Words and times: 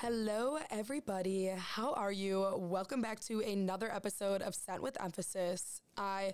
Hello, 0.00 0.58
everybody. 0.70 1.48
How 1.48 1.92
are 1.92 2.12
you? 2.12 2.54
Welcome 2.56 3.02
back 3.02 3.20
to 3.26 3.40
another 3.40 3.92
episode 3.92 4.42
of 4.42 4.54
Sent 4.54 4.80
with 4.80 4.96
Emphasis. 5.02 5.82
I 5.96 6.32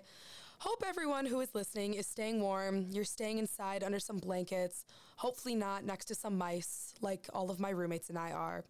hope 0.59 0.83
everyone 0.87 1.25
who 1.25 1.39
is 1.41 1.53
listening 1.53 1.95
is 1.95 2.07
staying 2.07 2.41
warm. 2.41 2.85
You're 2.91 3.03
staying 3.03 3.37
inside 3.37 3.83
under 3.83 3.99
some 3.99 4.17
blankets, 4.17 4.85
hopefully 5.17 5.55
not 5.55 5.83
next 5.83 6.05
to 6.05 6.15
some 6.15 6.37
mice 6.37 6.93
like 7.01 7.27
all 7.33 7.49
of 7.49 7.59
my 7.59 7.71
roommates 7.71 8.09
and 8.09 8.17
I 8.17 8.31
are. 8.31 8.63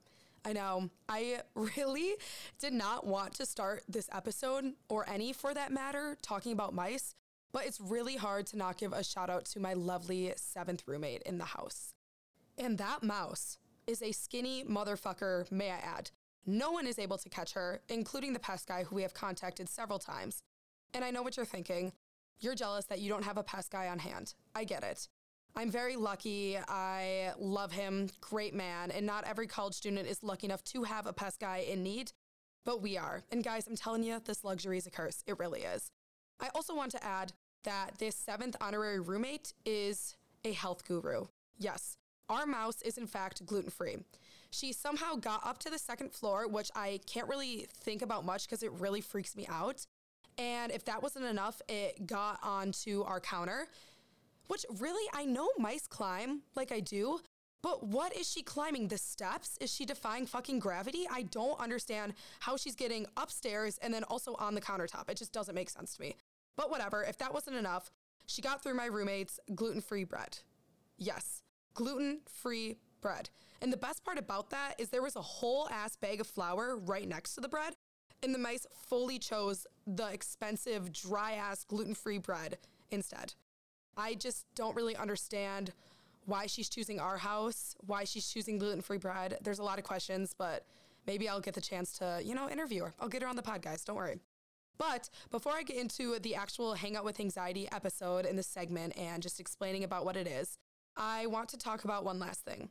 I 0.45 0.53
know. 0.53 0.91
I 1.09 1.41
really 1.55 2.13
did 2.59 2.71
not 2.71 3.05
want 3.05 3.33
to 3.35 3.47
start 3.47 3.83
this 3.89 4.07
episode, 4.13 4.73
or 4.89 5.09
any 5.09 5.33
for 5.33 5.55
that 5.55 5.71
matter, 5.71 6.17
talking 6.21 6.51
about 6.51 6.75
mice, 6.75 7.15
but 7.51 7.65
it's 7.65 7.81
really 7.81 8.15
hard 8.15 8.45
to 8.47 8.57
not 8.57 8.77
give 8.77 8.93
a 8.93 9.03
shout 9.03 9.31
out 9.31 9.45
to 9.45 9.59
my 9.59 9.73
lovely 9.73 10.33
seventh 10.35 10.83
roommate 10.85 11.23
in 11.23 11.39
the 11.39 11.45
house. 11.45 11.95
And 12.59 12.77
that 12.77 13.01
mouse 13.01 13.57
is 13.87 14.03
a 14.03 14.11
skinny 14.11 14.63
motherfucker, 14.63 15.51
may 15.51 15.71
I 15.71 15.77
add. 15.77 16.11
No 16.45 16.71
one 16.71 16.85
is 16.85 16.99
able 16.99 17.17
to 17.17 17.29
catch 17.29 17.53
her, 17.53 17.81
including 17.89 18.33
the 18.33 18.39
pest 18.39 18.67
guy 18.67 18.83
who 18.83 18.95
we 18.95 19.01
have 19.01 19.15
contacted 19.15 19.67
several 19.67 19.97
times. 19.97 20.43
And 20.93 21.03
I 21.03 21.09
know 21.09 21.23
what 21.23 21.37
you're 21.37 21.45
thinking. 21.45 21.91
You're 22.39 22.53
jealous 22.53 22.85
that 22.85 22.99
you 22.99 23.09
don't 23.09 23.25
have 23.25 23.37
a 23.37 23.43
pest 23.43 23.71
guy 23.71 23.87
on 23.87 23.97
hand. 23.97 24.35
I 24.53 24.63
get 24.63 24.83
it. 24.83 25.07
I'm 25.57 25.71
very 25.71 25.95
lucky. 25.95 26.57
I 26.67 27.31
love 27.39 27.71
him. 27.71 28.09
Great 28.19 28.53
man. 28.53 28.91
And 28.91 29.05
not 29.05 29.23
every 29.23 29.47
college 29.47 29.73
student 29.73 30.07
is 30.07 30.21
lucky 30.21 30.47
enough 30.47 30.63
to 30.65 30.83
have 30.83 31.07
a 31.07 31.13
pest 31.13 31.39
guy 31.39 31.59
in 31.59 31.81
need, 31.81 32.11
but 32.65 32.81
we 32.81 32.97
are. 32.97 33.23
And 33.31 33.43
guys, 33.43 33.65
I'm 33.65 33.77
telling 33.77 34.03
you, 34.03 34.19
this 34.23 34.43
luxury 34.43 34.77
is 34.77 34.85
a 34.85 34.91
curse. 34.91 35.23
It 35.25 35.39
really 35.39 35.61
is. 35.61 35.91
I 36.41 36.49
also 36.53 36.75
want 36.75 36.91
to 36.91 37.03
add 37.03 37.31
that 37.63 37.91
this 37.99 38.15
seventh 38.15 38.57
honorary 38.59 38.99
roommate 38.99 39.53
is 39.65 40.17
a 40.43 40.51
health 40.51 40.85
guru. 40.85 41.27
Yes, 41.57 41.97
our 42.27 42.45
mouse 42.45 42.81
is 42.81 42.97
in 42.97 43.07
fact 43.07 43.45
gluten 43.45 43.71
free. 43.71 43.97
She 44.51 44.73
somehow 44.73 45.15
got 45.15 45.45
up 45.45 45.57
to 45.59 45.69
the 45.69 45.79
second 45.79 46.11
floor, 46.11 46.47
which 46.47 46.69
I 46.75 46.99
can't 47.07 47.29
really 47.29 47.67
think 47.73 48.01
about 48.01 48.25
much 48.25 48.45
because 48.45 48.61
it 48.61 48.71
really 48.73 49.01
freaks 49.01 49.35
me 49.35 49.47
out. 49.49 49.85
And 50.37 50.71
if 50.71 50.83
that 50.85 51.01
wasn't 51.01 51.25
enough, 51.25 51.61
it 51.69 52.07
got 52.07 52.39
onto 52.43 53.03
our 53.03 53.21
counter, 53.21 53.67
which 54.47 54.65
really, 54.79 55.07
I 55.13 55.25
know 55.25 55.49
mice 55.57 55.87
climb 55.87 56.41
like 56.55 56.71
I 56.71 56.79
do, 56.79 57.19
but 57.61 57.83
what 57.87 58.15
is 58.15 58.29
she 58.29 58.43
climbing? 58.43 58.87
The 58.87 58.97
steps? 58.97 59.57
Is 59.59 59.73
she 59.73 59.85
defying 59.85 60.27
fucking 60.27 60.59
gravity? 60.59 61.07
I 61.11 61.23
don't 61.23 61.59
understand 61.59 62.13
how 62.39 62.57
she's 62.57 62.75
getting 62.75 63.07
upstairs 63.17 63.79
and 63.81 63.91
then 63.91 64.03
also 64.03 64.35
on 64.35 64.53
the 64.53 64.61
countertop. 64.61 65.09
It 65.09 65.17
just 65.17 65.33
doesn't 65.33 65.55
make 65.55 65.71
sense 65.71 65.95
to 65.95 66.01
me. 66.01 66.15
But 66.55 66.69
whatever, 66.69 67.03
if 67.03 67.17
that 67.17 67.33
wasn't 67.33 67.57
enough, 67.57 67.89
she 68.27 68.41
got 68.41 68.61
through 68.61 68.75
my 68.75 68.85
roommate's 68.85 69.39
gluten 69.55 69.81
free 69.81 70.03
bread. 70.03 70.37
Yes, 70.97 71.41
gluten 71.73 72.19
free 72.27 72.77
bread. 73.01 73.29
And 73.61 73.73
the 73.73 73.77
best 73.77 74.03
part 74.03 74.19
about 74.19 74.51
that 74.51 74.75
is 74.77 74.89
there 74.89 75.01
was 75.01 75.15
a 75.15 75.21
whole 75.21 75.67
ass 75.69 75.95
bag 75.95 76.21
of 76.21 76.27
flour 76.27 76.77
right 76.77 77.07
next 77.07 77.33
to 77.33 77.41
the 77.41 77.49
bread. 77.49 77.73
And 78.21 78.33
the 78.33 78.39
mice 78.39 78.67
fully 78.87 79.19
chose 79.19 79.65
the 79.87 80.07
expensive, 80.07 80.93
dry 80.93 81.33
ass 81.33 81.63
gluten 81.63 81.95
free 81.95 82.19
bread 82.19 82.59
instead. 82.91 83.33
I 83.97 84.15
just 84.15 84.45
don't 84.55 84.75
really 84.75 84.95
understand 84.95 85.71
why 86.25 86.47
she's 86.47 86.69
choosing 86.69 86.99
our 86.99 87.17
house, 87.17 87.75
why 87.85 88.03
she's 88.03 88.27
choosing 88.27 88.57
gluten 88.57 88.81
free 88.81 88.97
bread. 88.97 89.37
There's 89.43 89.59
a 89.59 89.63
lot 89.63 89.77
of 89.77 89.83
questions, 89.83 90.33
but 90.37 90.65
maybe 91.05 91.29
I'll 91.29 91.39
get 91.39 91.53
the 91.53 91.61
chance 91.61 91.97
to, 91.99 92.21
you 92.23 92.33
know, 92.35 92.49
interview 92.49 92.83
her. 92.83 92.93
I'll 92.99 93.09
get 93.09 93.21
her 93.21 93.27
on 93.27 93.35
the 93.35 93.43
podcast, 93.43 93.85
don't 93.85 93.95
worry. 93.95 94.19
But 94.77 95.09
before 95.31 95.53
I 95.53 95.63
get 95.63 95.77
into 95.77 96.19
the 96.19 96.35
actual 96.35 96.73
Hangout 96.73 97.05
with 97.05 97.17
Hangxiety 97.17 97.67
episode 97.71 98.25
in 98.25 98.35
this 98.35 98.47
segment 98.47 98.97
and 98.97 99.23
just 99.23 99.39
explaining 99.39 99.83
about 99.83 100.03
what 100.03 100.17
it 100.17 100.27
is, 100.27 100.57
I 100.97 101.27
want 101.27 101.49
to 101.49 101.57
talk 101.57 101.85
about 101.85 102.03
one 102.03 102.19
last 102.19 102.41
thing. 102.43 102.69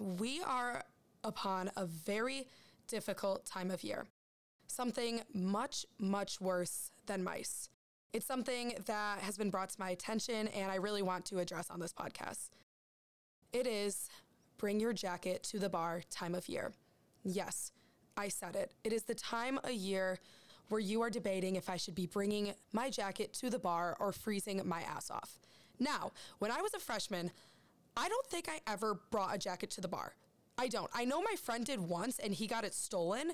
We 0.00 0.42
are 0.42 0.82
upon 1.22 1.70
a 1.76 1.86
very 1.86 2.46
difficult 2.88 3.46
time 3.46 3.70
of 3.70 3.82
year, 3.82 4.06
something 4.66 5.22
much, 5.32 5.86
much 5.98 6.40
worse 6.40 6.90
than 7.06 7.24
mice. 7.24 7.70
It's 8.14 8.24
something 8.24 8.74
that 8.86 9.18
has 9.18 9.36
been 9.36 9.50
brought 9.50 9.70
to 9.70 9.80
my 9.80 9.90
attention 9.90 10.46
and 10.46 10.70
I 10.70 10.76
really 10.76 11.02
want 11.02 11.24
to 11.26 11.40
address 11.40 11.68
on 11.68 11.80
this 11.80 11.92
podcast. 11.92 12.50
It 13.52 13.66
is 13.66 14.08
bring 14.56 14.78
your 14.78 14.92
jacket 14.92 15.42
to 15.50 15.58
the 15.58 15.68
bar 15.68 16.00
time 16.10 16.36
of 16.36 16.48
year. 16.48 16.72
Yes, 17.24 17.72
I 18.16 18.28
said 18.28 18.54
it. 18.54 18.70
It 18.84 18.92
is 18.92 19.02
the 19.02 19.16
time 19.16 19.58
of 19.64 19.72
year 19.72 20.20
where 20.68 20.80
you 20.80 21.02
are 21.02 21.10
debating 21.10 21.56
if 21.56 21.68
I 21.68 21.76
should 21.76 21.96
be 21.96 22.06
bringing 22.06 22.54
my 22.72 22.88
jacket 22.88 23.32
to 23.34 23.50
the 23.50 23.58
bar 23.58 23.96
or 23.98 24.12
freezing 24.12 24.62
my 24.64 24.82
ass 24.82 25.10
off. 25.10 25.40
Now, 25.80 26.12
when 26.38 26.52
I 26.52 26.62
was 26.62 26.72
a 26.72 26.78
freshman, 26.78 27.32
I 27.96 28.08
don't 28.08 28.26
think 28.28 28.48
I 28.48 28.60
ever 28.70 29.00
brought 29.10 29.34
a 29.34 29.38
jacket 29.38 29.72
to 29.72 29.80
the 29.80 29.88
bar. 29.88 30.14
I 30.56 30.68
don't. 30.68 30.90
I 30.94 31.04
know 31.04 31.20
my 31.20 31.34
friend 31.34 31.66
did 31.66 31.80
once 31.80 32.20
and 32.20 32.32
he 32.32 32.46
got 32.46 32.62
it 32.62 32.74
stolen. 32.74 33.32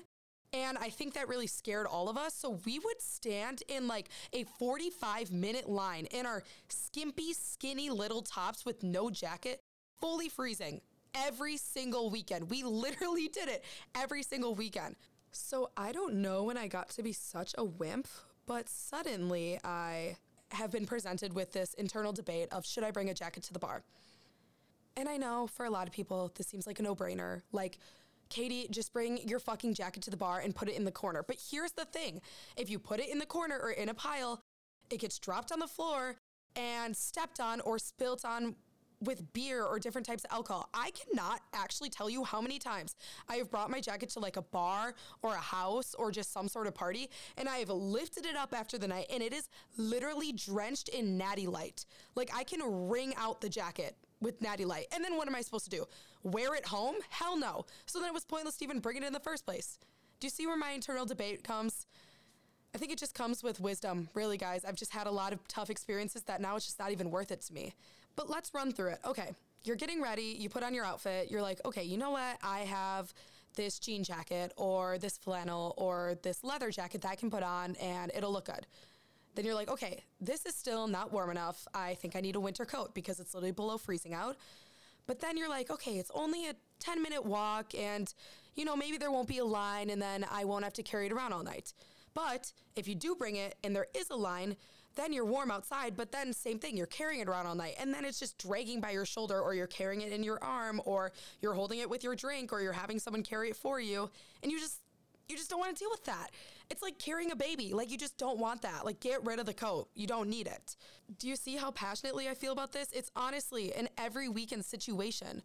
And 0.53 0.77
I 0.77 0.89
think 0.89 1.13
that 1.13 1.29
really 1.29 1.47
scared 1.47 1.87
all 1.87 2.09
of 2.09 2.17
us. 2.17 2.33
So 2.33 2.59
we 2.65 2.79
would 2.79 3.01
stand 3.01 3.63
in 3.69 3.87
like 3.87 4.09
a 4.33 4.43
45 4.59 5.31
minute 5.31 5.69
line 5.69 6.05
in 6.05 6.25
our 6.25 6.43
skimpy, 6.67 7.33
skinny 7.33 7.89
little 7.89 8.21
tops 8.21 8.65
with 8.65 8.83
no 8.83 9.09
jacket, 9.09 9.61
fully 9.99 10.27
freezing 10.27 10.81
every 11.15 11.57
single 11.57 12.09
weekend. 12.09 12.49
We 12.49 12.63
literally 12.63 13.27
did 13.27 13.47
it 13.47 13.63
every 13.95 14.23
single 14.23 14.55
weekend. 14.55 14.95
So 15.31 15.69
I 15.77 15.93
don't 15.93 16.15
know 16.15 16.43
when 16.43 16.57
I 16.57 16.67
got 16.67 16.89
to 16.89 17.03
be 17.03 17.13
such 17.13 17.55
a 17.57 17.63
wimp, 17.63 18.07
but 18.45 18.67
suddenly 18.67 19.59
I 19.63 20.17
have 20.49 20.71
been 20.71 20.85
presented 20.85 21.33
with 21.33 21.53
this 21.53 21.73
internal 21.75 22.11
debate 22.11 22.49
of 22.51 22.65
should 22.65 22.83
I 22.83 22.91
bring 22.91 23.09
a 23.09 23.13
jacket 23.13 23.43
to 23.43 23.53
the 23.53 23.59
bar? 23.59 23.83
And 24.97 25.07
I 25.07 25.15
know 25.15 25.47
for 25.47 25.65
a 25.65 25.69
lot 25.69 25.87
of 25.87 25.93
people, 25.93 26.31
this 26.35 26.47
seems 26.47 26.67
like 26.67 26.79
a 26.79 26.83
no 26.83 26.95
brainer. 26.95 27.43
Like, 27.53 27.79
Katie, 28.31 28.67
just 28.71 28.93
bring 28.93 29.19
your 29.27 29.39
fucking 29.39 29.75
jacket 29.75 30.01
to 30.03 30.09
the 30.09 30.17
bar 30.17 30.39
and 30.39 30.55
put 30.55 30.69
it 30.69 30.75
in 30.75 30.85
the 30.85 30.91
corner. 30.91 31.23
But 31.25 31.37
here's 31.51 31.73
the 31.73 31.85
thing 31.85 32.21
if 32.57 32.69
you 32.69 32.79
put 32.79 32.99
it 32.99 33.09
in 33.09 33.19
the 33.19 33.25
corner 33.25 33.59
or 33.59 33.71
in 33.71 33.89
a 33.89 33.93
pile, 33.93 34.41
it 34.89 34.99
gets 34.99 35.19
dropped 35.19 35.51
on 35.51 35.59
the 35.59 35.67
floor 35.67 36.15
and 36.55 36.95
stepped 36.95 37.39
on 37.39 37.61
or 37.61 37.77
spilt 37.77 38.25
on 38.25 38.55
with 39.01 39.33
beer 39.33 39.63
or 39.63 39.79
different 39.79 40.05
types 40.05 40.23
of 40.23 40.31
alcohol. 40.31 40.69
I 40.73 40.91
cannot 40.91 41.41
actually 41.53 41.89
tell 41.89 42.09
you 42.09 42.23
how 42.23 42.39
many 42.39 42.59
times 42.59 42.95
I 43.27 43.37
have 43.37 43.49
brought 43.49 43.69
my 43.69 43.81
jacket 43.81 44.09
to 44.11 44.19
like 44.19 44.37
a 44.37 44.41
bar 44.41 44.93
or 45.23 45.33
a 45.33 45.39
house 45.39 45.95
or 45.97 46.11
just 46.11 46.31
some 46.31 46.47
sort 46.47 46.67
of 46.67 46.75
party 46.75 47.09
and 47.37 47.49
I 47.49 47.57
have 47.57 47.69
lifted 47.69 48.25
it 48.25 48.35
up 48.35 48.53
after 48.53 48.77
the 48.77 48.87
night 48.87 49.07
and 49.11 49.23
it 49.23 49.33
is 49.33 49.49
literally 49.77 50.31
drenched 50.31 50.89
in 50.89 51.17
natty 51.17 51.47
light. 51.47 51.85
Like 52.15 52.29
I 52.33 52.43
can 52.43 52.61
wring 52.89 53.13
out 53.17 53.41
the 53.41 53.49
jacket 53.49 53.95
with 54.21 54.41
natty 54.41 54.65
light. 54.65 54.85
And 54.93 55.03
then 55.03 55.17
what 55.17 55.27
am 55.27 55.35
I 55.35 55.41
supposed 55.41 55.65
to 55.65 55.69
do? 55.69 55.85
Wear 56.23 56.55
it 56.55 56.65
home? 56.65 56.95
Hell 57.09 57.37
no. 57.37 57.65
So 57.85 57.99
then 57.99 58.07
it 58.07 58.13
was 58.13 58.23
pointless 58.23 58.57
to 58.57 58.63
even 58.63 58.79
bring 58.79 58.97
it 58.97 59.03
in 59.03 59.13
the 59.13 59.19
first 59.19 59.45
place. 59.45 59.77
Do 60.19 60.27
you 60.27 60.31
see 60.31 60.45
where 60.45 60.57
my 60.57 60.71
internal 60.71 61.05
debate 61.05 61.43
comes? 61.43 61.87
I 62.73 62.77
think 62.77 62.91
it 62.91 62.99
just 62.99 63.15
comes 63.15 63.43
with 63.43 63.59
wisdom, 63.59 64.07
really, 64.13 64.37
guys. 64.37 64.63
I've 64.63 64.75
just 64.75 64.91
had 64.91 65.07
a 65.07 65.11
lot 65.11 65.33
of 65.33 65.45
tough 65.47 65.69
experiences 65.69 66.23
that 66.23 66.39
now 66.39 66.55
it's 66.55 66.65
just 66.65 66.79
not 66.79 66.91
even 66.91 67.11
worth 67.11 67.31
it 67.31 67.41
to 67.41 67.53
me. 67.53 67.73
But 68.15 68.29
let's 68.29 68.53
run 68.53 68.71
through 68.71 68.91
it. 68.91 68.99
Okay, 69.05 69.31
you're 69.63 69.75
getting 69.75 70.01
ready, 70.01 70.35
you 70.39 70.49
put 70.49 70.63
on 70.63 70.73
your 70.73 70.85
outfit, 70.85 71.29
you're 71.29 71.41
like, 71.41 71.59
okay, 71.65 71.83
you 71.83 71.97
know 71.97 72.11
what? 72.11 72.37
I 72.43 72.59
have 72.59 73.13
this 73.55 73.79
jean 73.79 74.03
jacket 74.03 74.53
or 74.55 74.97
this 74.97 75.17
flannel 75.17 75.73
or 75.77 76.17
this 76.23 76.43
leather 76.43 76.71
jacket 76.71 77.01
that 77.01 77.09
I 77.09 77.15
can 77.15 77.29
put 77.29 77.43
on 77.43 77.75
and 77.75 78.11
it'll 78.15 78.31
look 78.31 78.45
good. 78.45 78.65
Then 79.35 79.45
you're 79.45 79.55
like, 79.55 79.69
okay, 79.69 80.03
this 80.19 80.45
is 80.45 80.55
still 80.55 80.87
not 80.87 81.13
warm 81.13 81.29
enough. 81.29 81.67
I 81.73 81.95
think 81.95 82.15
I 82.15 82.21
need 82.21 82.35
a 82.35 82.39
winter 82.39 82.65
coat 82.65 82.93
because 82.93 83.19
it's 83.19 83.33
literally 83.33 83.51
below 83.51 83.77
freezing 83.77 84.13
out. 84.13 84.37
But 85.07 85.19
then 85.19 85.37
you're 85.37 85.49
like, 85.49 85.69
okay, 85.69 85.97
it's 85.97 86.11
only 86.13 86.47
a 86.47 86.55
10 86.79 87.01
minute 87.01 87.25
walk 87.25 87.73
and, 87.75 88.13
you 88.55 88.65
know, 88.65 88.75
maybe 88.75 88.97
there 88.97 89.11
won't 89.11 89.27
be 89.27 89.39
a 89.39 89.45
line 89.45 89.89
and 89.89 90.01
then 90.01 90.25
I 90.29 90.45
won't 90.45 90.63
have 90.63 90.73
to 90.73 90.83
carry 90.83 91.07
it 91.07 91.11
around 91.11 91.33
all 91.33 91.43
night. 91.43 91.73
But 92.13 92.51
if 92.75 92.87
you 92.87 92.95
do 92.95 93.15
bring 93.15 93.37
it 93.37 93.55
and 93.63 93.75
there 93.75 93.87
is 93.95 94.09
a 94.09 94.15
line, 94.15 94.57
then 94.95 95.13
you're 95.13 95.25
warm 95.25 95.51
outside, 95.51 95.95
but 95.95 96.11
then 96.11 96.33
same 96.33 96.59
thing, 96.59 96.75
you're 96.75 96.85
carrying 96.85 97.21
it 97.21 97.29
around 97.29 97.45
all 97.45 97.55
night 97.55 97.75
and 97.79 97.93
then 97.93 98.03
it's 98.03 98.19
just 98.19 98.37
dragging 98.37 98.81
by 98.81 98.91
your 98.91 99.05
shoulder 99.05 99.39
or 99.39 99.53
you're 99.53 99.67
carrying 99.67 100.01
it 100.01 100.11
in 100.11 100.21
your 100.21 100.43
arm 100.43 100.81
or 100.85 101.13
you're 101.41 101.53
holding 101.53 101.79
it 101.79 101.89
with 101.89 102.03
your 102.03 102.15
drink 102.15 102.51
or 102.51 102.61
you're 102.61 102.73
having 102.73 102.99
someone 102.99 103.23
carry 103.23 103.49
it 103.49 103.55
for 103.55 103.79
you 103.79 104.09
and 104.43 104.51
you 104.51 104.59
just 104.59 104.81
you 105.31 105.37
just 105.37 105.49
don't 105.49 105.59
want 105.59 105.75
to 105.75 105.79
deal 105.79 105.89
with 105.89 106.03
that. 106.05 106.31
It's 106.69 106.81
like 106.81 106.99
carrying 106.99 107.31
a 107.31 107.35
baby. 107.35 107.73
Like 107.73 107.89
you 107.89 107.97
just 107.97 108.17
don't 108.17 108.37
want 108.37 108.61
that. 108.61 108.85
Like 108.85 108.99
get 108.99 109.25
rid 109.25 109.39
of 109.39 109.45
the 109.45 109.53
coat. 109.53 109.89
You 109.95 110.07
don't 110.07 110.29
need 110.29 110.47
it. 110.47 110.75
Do 111.17 111.27
you 111.27 111.35
see 111.35 111.55
how 111.55 111.71
passionately 111.71 112.29
I 112.29 112.33
feel 112.33 112.51
about 112.51 112.71
this? 112.71 112.89
It's 112.91 113.11
honestly 113.15 113.73
an 113.73 113.89
every 113.97 114.29
weekend 114.29 114.65
situation 114.65 115.41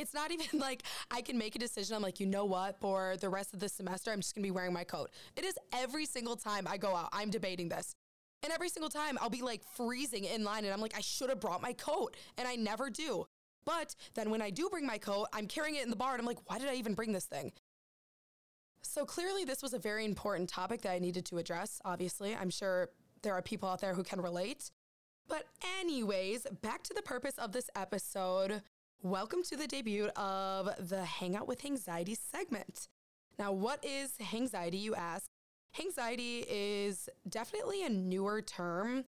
it's 0.00 0.14
not 0.14 0.30
even 0.32 0.46
like 0.58 0.82
I 1.10 1.20
can 1.22 1.38
make 1.38 1.54
a 1.54 1.58
decision. 1.58 1.94
I'm 1.94 2.02
like, 2.02 2.20
you 2.20 2.26
know 2.26 2.44
what? 2.46 2.80
For 2.80 3.16
the 3.20 3.28
rest 3.28 3.54
of 3.54 3.60
the 3.60 3.68
semester, 3.68 4.10
I'm 4.10 4.20
just 4.20 4.34
gonna 4.34 4.46
be 4.46 4.50
wearing 4.50 4.72
my 4.72 4.84
coat. 4.84 5.10
It 5.36 5.44
is 5.44 5.54
every 5.72 6.06
single 6.06 6.36
time 6.36 6.66
I 6.66 6.76
go 6.78 6.96
out, 6.96 7.10
I'm 7.12 7.30
debating 7.30 7.68
this. 7.68 7.94
And 8.42 8.52
every 8.52 8.70
single 8.70 8.90
time 8.90 9.18
I'll 9.20 9.30
be 9.30 9.42
like 9.42 9.62
freezing 9.76 10.24
in 10.24 10.44
line 10.44 10.64
and 10.64 10.72
I'm 10.72 10.80
like, 10.80 10.96
I 10.96 11.02
should 11.02 11.28
have 11.28 11.40
brought 11.40 11.60
my 11.60 11.74
coat. 11.74 12.16
And 12.38 12.48
I 12.48 12.56
never 12.56 12.88
do. 12.88 13.26
But 13.66 13.94
then 14.14 14.30
when 14.30 14.40
I 14.40 14.48
do 14.48 14.70
bring 14.70 14.86
my 14.86 14.96
coat, 14.96 15.26
I'm 15.34 15.46
carrying 15.46 15.76
it 15.76 15.84
in 15.84 15.90
the 15.90 15.96
bar 15.96 16.12
and 16.12 16.20
I'm 16.20 16.26
like, 16.26 16.38
why 16.46 16.58
did 16.58 16.68
I 16.68 16.74
even 16.74 16.94
bring 16.94 17.12
this 17.12 17.26
thing? 17.26 17.52
So 18.82 19.04
clearly, 19.04 19.44
this 19.44 19.62
was 19.62 19.74
a 19.74 19.78
very 19.78 20.04
important 20.04 20.48
topic 20.48 20.82
that 20.82 20.92
I 20.92 20.98
needed 20.98 21.24
to 21.26 21.38
address. 21.38 21.80
Obviously, 21.84 22.34
I'm 22.34 22.50
sure 22.50 22.88
there 23.22 23.34
are 23.34 23.42
people 23.42 23.68
out 23.68 23.80
there 23.80 23.94
who 23.94 24.02
can 24.02 24.20
relate. 24.20 24.70
But, 25.28 25.44
anyways, 25.78 26.46
back 26.62 26.82
to 26.84 26.94
the 26.94 27.02
purpose 27.02 27.38
of 27.38 27.52
this 27.52 27.70
episode. 27.76 28.62
Welcome 29.02 29.42
to 29.44 29.56
the 29.56 29.66
debut 29.66 30.06
of 30.16 30.88
the 30.88 31.04
Hangout 31.04 31.46
with 31.46 31.62
Hangxiety 31.62 32.16
segment. 32.16 32.88
Now, 33.38 33.52
what 33.52 33.84
is 33.84 34.12
hangxiety, 34.20 34.80
you 34.80 34.94
ask? 34.94 35.26
Hangxiety 35.78 36.44
is 36.48 37.08
definitely 37.28 37.84
a 37.84 37.88
newer 37.88 38.42
term. 38.42 39.04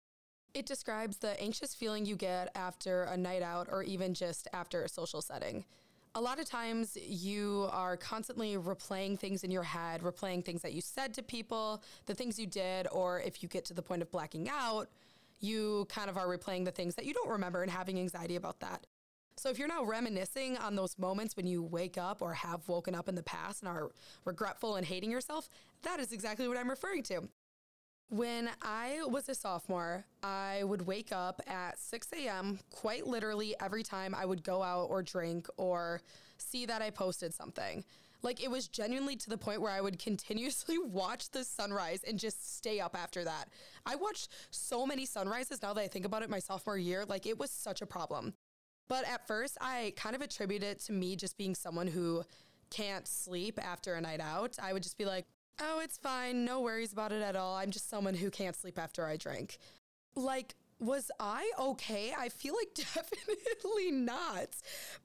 It 0.54 0.66
describes 0.66 1.18
the 1.18 1.40
anxious 1.40 1.74
feeling 1.74 2.06
you 2.06 2.16
get 2.16 2.52
after 2.56 3.04
a 3.04 3.16
night 3.16 3.44
out 3.44 3.68
or 3.72 3.84
even 3.84 4.14
just 4.14 4.48
after 4.52 4.84
a 4.84 4.90
social 4.90 5.22
setting. 5.22 5.64
A 6.16 6.22
lot 6.22 6.40
of 6.40 6.46
times 6.46 6.98
you 6.98 7.68
are 7.72 7.96
constantly 7.96 8.56
replaying 8.58 9.20
things 9.20 9.44
in 9.44 9.52
your 9.52 9.64
head, 9.64 10.02
replaying 10.02 10.44
things 10.44 10.62
that 10.64 10.74
you 10.74 10.82
said 10.82 11.14
to 11.14 11.24
people, 11.24 11.84
the 12.08 12.16
things 12.16 12.40
you 12.40 12.48
did, 12.48 12.88
or 12.92 13.22
if 13.22 13.44
you 13.44 13.50
get 13.50 13.64
to 13.66 13.76
the 13.76 13.82
point 13.84 14.02
of 14.02 14.12
blacking 14.12 14.50
out, 14.50 14.90
you 15.40 15.86
kind 15.88 16.10
of 16.10 16.18
are 16.18 16.28
replaying 16.28 16.66
the 16.66 16.72
things 16.72 16.96
that 16.96 17.06
you 17.06 17.14
don't 17.14 17.30
remember 17.30 17.62
and 17.62 17.72
having 17.72 18.00
anxiety 18.00 18.36
about 18.36 18.60
that. 18.60 18.88
So 19.38 19.50
if 19.50 19.60
you're 19.60 19.70
now 19.70 19.86
reminiscing 19.86 20.58
on 20.58 20.76
those 20.76 20.98
moments 20.98 21.38
when 21.38 21.46
you 21.48 21.64
wake 21.64 21.98
up 21.98 22.22
or 22.22 22.34
have 22.34 22.68
woken 22.68 22.96
up 22.96 23.08
in 23.08 23.16
the 23.16 23.24
past 23.24 23.62
and 23.62 23.70
are 23.70 23.92
regretful 24.26 24.76
and 24.76 24.86
hating 24.86 25.12
yourself, 25.12 25.48
that 25.84 26.00
is 26.00 26.12
exactly 26.12 26.48
what 26.48 26.58
I'm 26.58 26.70
referring 26.70 27.04
to. 27.04 27.30
When 28.10 28.50
I 28.64 29.02
was 29.06 29.30
a 29.30 29.36
sophomore, 29.36 30.04
I 30.24 30.64
would 30.64 30.88
wake 30.88 31.12
up 31.12 31.42
at 31.46 31.78
6 31.78 32.08
a.m. 32.14 32.60
quite 32.72 33.06
literally 33.06 33.56
every 33.62 33.84
time 33.84 34.16
I 34.16 34.26
would 34.26 34.44
go 34.44 34.64
out 34.64 34.86
or 34.86 35.04
drink 35.04 35.48
or 35.58 36.02
see 36.38 36.66
that 36.66 36.82
I 36.82 36.90
posted 36.90 37.36
something. 37.36 37.84
Like 38.24 38.44
it 38.44 38.50
was 38.50 38.68
genuinely 38.68 39.16
to 39.18 39.30
the 39.30 39.38
point 39.38 39.62
where 39.62 39.72
I 39.72 39.80
would 39.80 40.00
continuously 40.04 40.80
watch 40.80 41.30
the 41.30 41.44
sunrise 41.44 42.02
and 42.04 42.18
just 42.18 42.58
stay 42.58 42.80
up 42.80 42.98
after 42.98 43.24
that. 43.24 43.50
I 43.86 43.96
watched 43.96 44.30
so 44.50 44.88
many 44.88 45.06
sunrises 45.06 45.62
now 45.62 45.74
that 45.74 45.82
I 45.82 45.88
think 45.88 46.06
about 46.06 46.24
it 46.24 46.32
my 46.32 46.40
sophomore 46.40 46.80
year. 46.80 47.06
Like 47.06 47.28
it 47.28 47.38
was 47.38 47.52
such 47.52 47.84
a 47.84 47.86
problem. 47.86 48.34
But 48.88 49.08
at 49.08 49.28
first, 49.28 49.56
I 49.62 49.94
kind 49.96 50.16
of 50.16 50.24
attribute 50.24 50.64
it 50.64 50.80
to 50.86 50.94
me 50.94 51.16
just 51.16 51.38
being 51.38 51.54
someone 51.54 51.86
who 51.86 52.24
can't 52.72 53.08
sleep 53.08 53.60
after 53.64 53.94
a 53.94 54.02
night 54.02 54.20
out. 54.20 54.58
I 54.60 54.74
would 54.74 54.82
just 54.82 54.98
be 54.98 55.06
like, 55.06 55.28
oh, 55.60 55.80
it's 55.84 55.98
fine. 55.98 56.46
No 56.46 56.62
worries 56.62 56.94
about 56.94 57.12
it 57.12 57.22
at 57.22 57.36
all. 57.36 57.56
I'm 57.56 57.72
just 57.72 57.90
someone 57.90 58.14
who 58.16 58.30
can't 58.30 58.56
sleep 58.56 58.80
after 58.80 59.06
I 59.06 59.18
drink. 59.18 59.58
Like, 60.16 60.56
was 60.80 61.12
I 61.20 61.52
okay? 61.60 62.14
I 62.18 62.30
feel 62.30 62.56
like 62.56 62.74
definitely 62.76 63.92
not. 63.92 64.56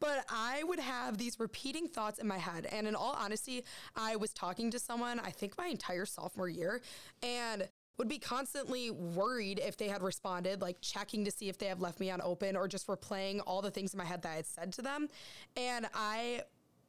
But 0.00 0.24
I 0.28 0.62
would 0.64 0.78
have 0.78 1.18
these 1.18 1.40
repeating 1.40 1.88
thoughts 1.88 2.18
in 2.18 2.26
my 2.26 2.38
head. 2.38 2.66
And 2.70 2.86
in 2.86 2.94
all 2.94 3.16
honesty, 3.18 3.64
I 3.96 4.16
was 4.16 4.32
talking 4.32 4.70
to 4.70 4.78
someone, 4.78 5.20
I 5.20 5.30
think 5.30 5.58
my 5.58 5.66
entire 5.66 6.06
sophomore 6.06 6.48
year, 6.48 6.80
and 7.22 7.68
would 7.96 8.08
be 8.08 8.18
constantly 8.18 8.90
worried 8.90 9.60
if 9.64 9.76
they 9.76 9.88
had 9.88 10.02
responded, 10.02 10.60
like 10.60 10.80
checking 10.80 11.24
to 11.24 11.30
see 11.30 11.48
if 11.48 11.58
they 11.58 11.66
have 11.66 11.80
left 11.80 12.00
me 12.00 12.10
on 12.10 12.20
open 12.22 12.56
or 12.56 12.66
just 12.66 12.88
replaying 12.88 13.40
all 13.46 13.62
the 13.62 13.70
things 13.70 13.94
in 13.94 13.98
my 13.98 14.04
head 14.04 14.22
that 14.22 14.32
I 14.32 14.36
had 14.36 14.46
said 14.46 14.72
to 14.74 14.82
them. 14.82 15.08
And 15.56 15.86
I 15.94 16.42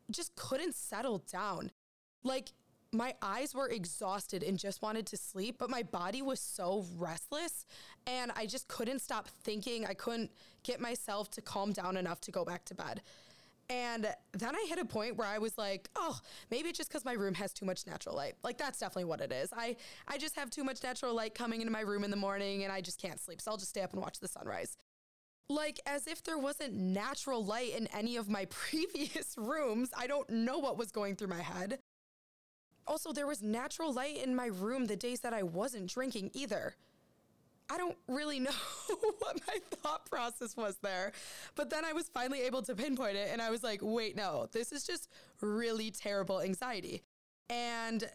just 0.10 0.36
couldn't 0.36 0.76
settle 0.76 1.20
down. 1.32 1.72
Like, 2.24 2.54
my 2.98 3.14
eyes 3.22 3.54
were 3.54 3.70
exhausted 3.70 4.44
and 4.44 4.58
just 4.58 4.82
wanted 4.82 5.06
to 5.08 5.18
sleep, 5.18 5.58
but 5.58 5.70
my 5.70 5.84
body 5.84 6.22
was 6.22 6.40
so 6.40 6.86
restless 6.98 7.66
and 8.08 8.32
I 8.36 8.46
just 8.46 8.68
couldn't 8.68 9.00
stop 9.00 9.28
thinking. 9.28 9.86
I 9.86 9.94
couldn't 9.94 10.32
get 10.64 10.80
myself 10.80 11.30
to 11.32 11.42
calm 11.42 11.72
down 11.72 11.98
enough 11.98 12.22
to 12.22 12.32
go 12.32 12.46
back 12.46 12.66
to 12.66 12.76
bed. 12.76 13.02
And 13.70 14.08
then 14.34 14.56
I 14.56 14.66
hit 14.70 14.78
a 14.78 14.86
point 14.86 15.18
where 15.18 15.28
I 15.28 15.40
was 15.40 15.58
like, 15.58 15.90
oh, 15.96 16.20
maybe 16.52 16.70
it's 16.70 16.78
just 16.78 16.90
because 16.90 17.04
my 17.04 17.14
room 17.14 17.34
has 17.34 17.52
too 17.52 17.66
much 17.66 17.88
natural 17.88 18.16
light. 18.16 18.36
Like 18.44 18.58
that's 18.58 18.80
definitely 18.80 19.06
what 19.06 19.22
it 19.22 19.32
is. 19.32 19.50
I 19.56 19.76
I 20.08 20.18
just 20.18 20.36
have 20.36 20.52
too 20.52 20.64
much 20.64 20.84
natural 20.84 21.16
light 21.16 21.34
coming 21.34 21.62
into 21.62 21.72
my 21.72 21.82
room 21.82 22.04
in 22.04 22.12
the 22.12 22.18
morning 22.18 22.64
and 22.64 22.72
I 22.72 22.82
just 22.82 23.02
can't 23.02 23.20
sleep. 23.20 23.42
So 23.42 23.52
I'll 23.52 23.58
just 23.58 23.72
stay 23.72 23.82
up 23.82 23.94
and 23.94 24.02
watch 24.02 24.20
the 24.20 24.28
sunrise. 24.28 24.78
Like 25.50 25.80
as 25.88 26.06
if 26.08 26.24
there 26.24 26.38
wasn't 26.38 26.74
natural 26.74 27.44
light 27.44 27.76
in 27.76 27.88
any 27.88 28.18
of 28.18 28.30
my 28.30 28.46
previous 28.50 29.36
rooms. 29.38 29.90
I 29.98 30.06
don't 30.06 30.30
know 30.30 30.60
what 30.60 30.78
was 30.78 30.92
going 30.92 31.16
through 31.16 31.30
my 31.30 31.42
head. 31.42 31.80
Also, 32.88 33.12
there 33.12 33.28
was 33.28 33.42
natural 33.42 33.92
light 33.92 34.18
in 34.24 34.36
my 34.36 34.48
room 34.48 34.86
the 34.86 34.96
days 34.96 35.22
that 35.22 35.34
I 35.34 35.44
wasn't 35.44 35.90
drinking 35.92 36.32
either. 36.34 36.76
I 37.70 37.78
don't 37.78 37.98
really 38.08 38.40
know 38.48 38.52
what 39.20 39.40
my 39.48 39.60
thought 39.78 40.06
process 40.10 40.56
was 40.56 40.78
there. 40.82 41.12
But 41.56 41.70
then 41.70 41.84
I 41.84 41.94
was 41.94 42.10
finally 42.10 42.42
able 42.42 42.62
to 42.64 42.76
pinpoint 42.76 43.16
it 43.16 43.30
and 43.32 43.42
I 43.42 43.50
was 43.50 43.64
like, 43.64 43.80
wait, 43.82 44.16
no, 44.16 44.48
this 44.52 44.72
is 44.72 44.86
just 44.86 45.10
really 45.42 45.92
terrible 45.92 46.42
anxiety. 46.42 47.04
And 47.50 48.08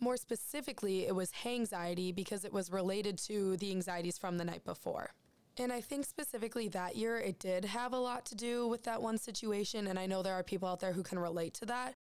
more 0.00 0.16
specifically, 0.16 1.06
it 1.06 1.14
was 1.14 1.30
hangxiety 1.44 2.14
because 2.14 2.44
it 2.44 2.52
was 2.52 2.70
related 2.70 3.18
to 3.18 3.56
the 3.56 3.70
anxieties 3.70 4.18
from 4.18 4.38
the 4.38 4.44
night 4.44 4.64
before. 4.64 5.14
And 5.56 5.72
I 5.72 5.80
think 5.80 6.04
specifically 6.04 6.68
that 6.68 6.96
year, 6.96 7.18
it 7.18 7.38
did 7.38 7.64
have 7.64 7.92
a 7.92 7.98
lot 7.98 8.26
to 8.26 8.34
do 8.34 8.66
with 8.66 8.82
that 8.84 9.00
one 9.00 9.18
situation. 9.18 9.86
And 9.86 9.98
I 9.98 10.06
know 10.06 10.22
there 10.22 10.34
are 10.34 10.42
people 10.42 10.68
out 10.68 10.80
there 10.80 10.92
who 10.92 11.04
can 11.04 11.18
relate 11.18 11.54
to 11.54 11.66
that. 11.66 11.94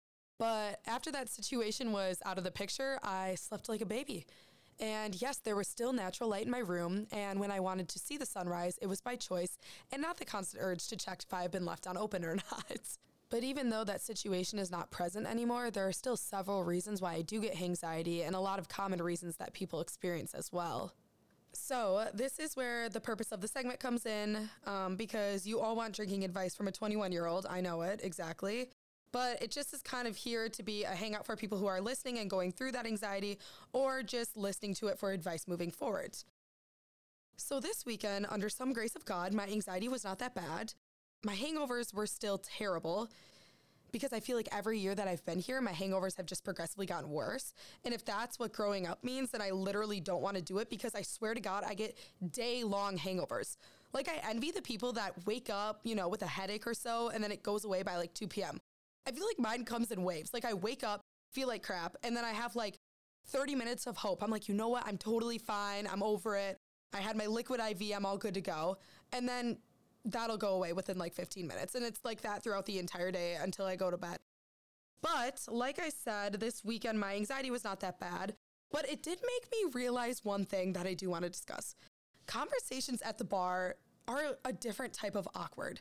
But 0.40 0.80
after 0.86 1.12
that 1.12 1.28
situation 1.28 1.92
was 1.92 2.22
out 2.24 2.38
of 2.38 2.44
the 2.44 2.50
picture, 2.50 2.98
I 3.02 3.34
slept 3.34 3.68
like 3.68 3.82
a 3.82 3.86
baby. 3.86 4.24
And 4.80 5.20
yes, 5.20 5.36
there 5.36 5.54
was 5.54 5.68
still 5.68 5.92
natural 5.92 6.30
light 6.30 6.46
in 6.46 6.50
my 6.50 6.60
room. 6.60 7.06
And 7.12 7.38
when 7.38 7.50
I 7.50 7.60
wanted 7.60 7.90
to 7.90 7.98
see 7.98 8.16
the 8.16 8.24
sunrise, 8.24 8.78
it 8.80 8.86
was 8.86 9.02
by 9.02 9.16
choice 9.16 9.58
and 9.92 10.00
not 10.00 10.16
the 10.16 10.24
constant 10.24 10.64
urge 10.64 10.88
to 10.88 10.96
check 10.96 11.22
if 11.22 11.34
I 11.34 11.42
had 11.42 11.50
been 11.50 11.66
left 11.66 11.86
on 11.86 11.98
open 11.98 12.24
or 12.24 12.36
not. 12.50 12.80
But 13.28 13.44
even 13.44 13.68
though 13.68 13.84
that 13.84 14.00
situation 14.00 14.58
is 14.58 14.70
not 14.70 14.90
present 14.90 15.26
anymore, 15.26 15.70
there 15.70 15.86
are 15.86 15.92
still 15.92 16.16
several 16.16 16.64
reasons 16.64 17.02
why 17.02 17.12
I 17.12 17.20
do 17.20 17.42
get 17.42 17.60
anxiety 17.60 18.22
and 18.22 18.34
a 18.34 18.40
lot 18.40 18.58
of 18.58 18.66
common 18.66 19.02
reasons 19.02 19.36
that 19.36 19.52
people 19.52 19.82
experience 19.82 20.32
as 20.32 20.50
well. 20.50 20.94
So, 21.52 22.08
this 22.14 22.38
is 22.38 22.56
where 22.56 22.88
the 22.88 23.00
purpose 23.00 23.30
of 23.30 23.42
the 23.42 23.48
segment 23.48 23.78
comes 23.78 24.06
in 24.06 24.48
um, 24.66 24.96
because 24.96 25.46
you 25.46 25.60
all 25.60 25.76
want 25.76 25.94
drinking 25.94 26.24
advice 26.24 26.54
from 26.54 26.66
a 26.66 26.72
21 26.72 27.12
year 27.12 27.26
old. 27.26 27.44
I 27.44 27.60
know 27.60 27.82
it, 27.82 28.00
exactly 28.02 28.70
but 29.12 29.42
it 29.42 29.50
just 29.50 29.74
is 29.74 29.82
kind 29.82 30.06
of 30.06 30.16
here 30.16 30.48
to 30.48 30.62
be 30.62 30.84
a 30.84 30.94
hangout 30.94 31.26
for 31.26 31.36
people 31.36 31.58
who 31.58 31.66
are 31.66 31.80
listening 31.80 32.18
and 32.18 32.30
going 32.30 32.52
through 32.52 32.72
that 32.72 32.86
anxiety 32.86 33.38
or 33.72 34.02
just 34.02 34.36
listening 34.36 34.74
to 34.74 34.88
it 34.88 34.98
for 34.98 35.10
advice 35.10 35.48
moving 35.48 35.70
forward. 35.70 36.16
So, 37.36 37.58
this 37.58 37.86
weekend, 37.86 38.26
under 38.28 38.48
some 38.48 38.72
grace 38.72 38.94
of 38.94 39.04
God, 39.04 39.32
my 39.32 39.46
anxiety 39.46 39.88
was 39.88 40.04
not 40.04 40.18
that 40.18 40.34
bad. 40.34 40.74
My 41.24 41.34
hangovers 41.34 41.94
were 41.94 42.06
still 42.06 42.38
terrible 42.38 43.08
because 43.92 44.12
I 44.12 44.20
feel 44.20 44.36
like 44.36 44.48
every 44.52 44.78
year 44.78 44.94
that 44.94 45.08
I've 45.08 45.24
been 45.24 45.38
here, 45.38 45.60
my 45.60 45.72
hangovers 45.72 46.16
have 46.16 46.26
just 46.26 46.44
progressively 46.44 46.86
gotten 46.86 47.10
worse. 47.10 47.54
And 47.84 47.92
if 47.94 48.04
that's 48.04 48.38
what 48.38 48.52
growing 48.52 48.86
up 48.86 49.02
means, 49.02 49.30
then 49.30 49.42
I 49.42 49.50
literally 49.50 50.00
don't 50.00 50.22
want 50.22 50.36
to 50.36 50.42
do 50.42 50.58
it 50.58 50.70
because 50.70 50.94
I 50.94 51.02
swear 51.02 51.34
to 51.34 51.40
God, 51.40 51.64
I 51.66 51.74
get 51.74 51.98
day 52.30 52.62
long 52.62 52.98
hangovers. 52.98 53.56
Like, 53.92 54.08
I 54.08 54.20
envy 54.30 54.50
the 54.52 54.62
people 54.62 54.92
that 54.92 55.26
wake 55.26 55.50
up, 55.50 55.80
you 55.82 55.94
know, 55.94 56.08
with 56.08 56.22
a 56.22 56.26
headache 56.26 56.66
or 56.66 56.74
so, 56.74 57.08
and 57.08 57.24
then 57.24 57.32
it 57.32 57.42
goes 57.42 57.64
away 57.64 57.82
by 57.82 57.96
like 57.96 58.14
2 58.14 58.28
p.m. 58.28 58.60
I 59.06 59.12
feel 59.12 59.26
like 59.26 59.38
mine 59.38 59.64
comes 59.64 59.90
in 59.90 60.02
waves. 60.02 60.32
Like 60.32 60.44
I 60.44 60.54
wake 60.54 60.84
up, 60.84 61.00
feel 61.32 61.48
like 61.48 61.62
crap, 61.62 61.96
and 62.02 62.16
then 62.16 62.24
I 62.24 62.32
have 62.32 62.56
like 62.56 62.78
30 63.26 63.54
minutes 63.54 63.86
of 63.86 63.96
hope. 63.96 64.22
I'm 64.22 64.30
like, 64.30 64.48
you 64.48 64.54
know 64.54 64.68
what? 64.68 64.86
I'm 64.86 64.98
totally 64.98 65.38
fine. 65.38 65.86
I'm 65.86 66.02
over 66.02 66.36
it. 66.36 66.58
I 66.92 67.00
had 67.00 67.16
my 67.16 67.26
liquid 67.26 67.60
IV. 67.60 67.92
I'm 67.94 68.04
all 68.04 68.18
good 68.18 68.34
to 68.34 68.40
go. 68.40 68.78
And 69.12 69.28
then 69.28 69.58
that'll 70.04 70.36
go 70.36 70.54
away 70.54 70.72
within 70.72 70.98
like 70.98 71.14
15 71.14 71.46
minutes. 71.46 71.74
And 71.74 71.84
it's 71.84 72.00
like 72.04 72.22
that 72.22 72.42
throughout 72.42 72.66
the 72.66 72.78
entire 72.78 73.12
day 73.12 73.36
until 73.40 73.66
I 73.66 73.76
go 73.76 73.90
to 73.90 73.96
bed. 73.96 74.18
But 75.02 75.40
like 75.48 75.78
I 75.78 75.90
said, 75.90 76.34
this 76.34 76.64
weekend, 76.64 76.98
my 76.98 77.14
anxiety 77.14 77.50
was 77.50 77.64
not 77.64 77.80
that 77.80 78.00
bad. 78.00 78.34
But 78.72 78.88
it 78.88 79.02
did 79.02 79.18
make 79.20 79.50
me 79.52 79.70
realize 79.72 80.24
one 80.24 80.44
thing 80.44 80.72
that 80.74 80.86
I 80.86 80.94
do 80.94 81.10
want 81.10 81.24
to 81.24 81.30
discuss. 81.30 81.74
Conversations 82.26 83.02
at 83.02 83.18
the 83.18 83.24
bar 83.24 83.76
are 84.06 84.36
a 84.44 84.52
different 84.52 84.92
type 84.92 85.16
of 85.16 85.28
awkward. 85.34 85.80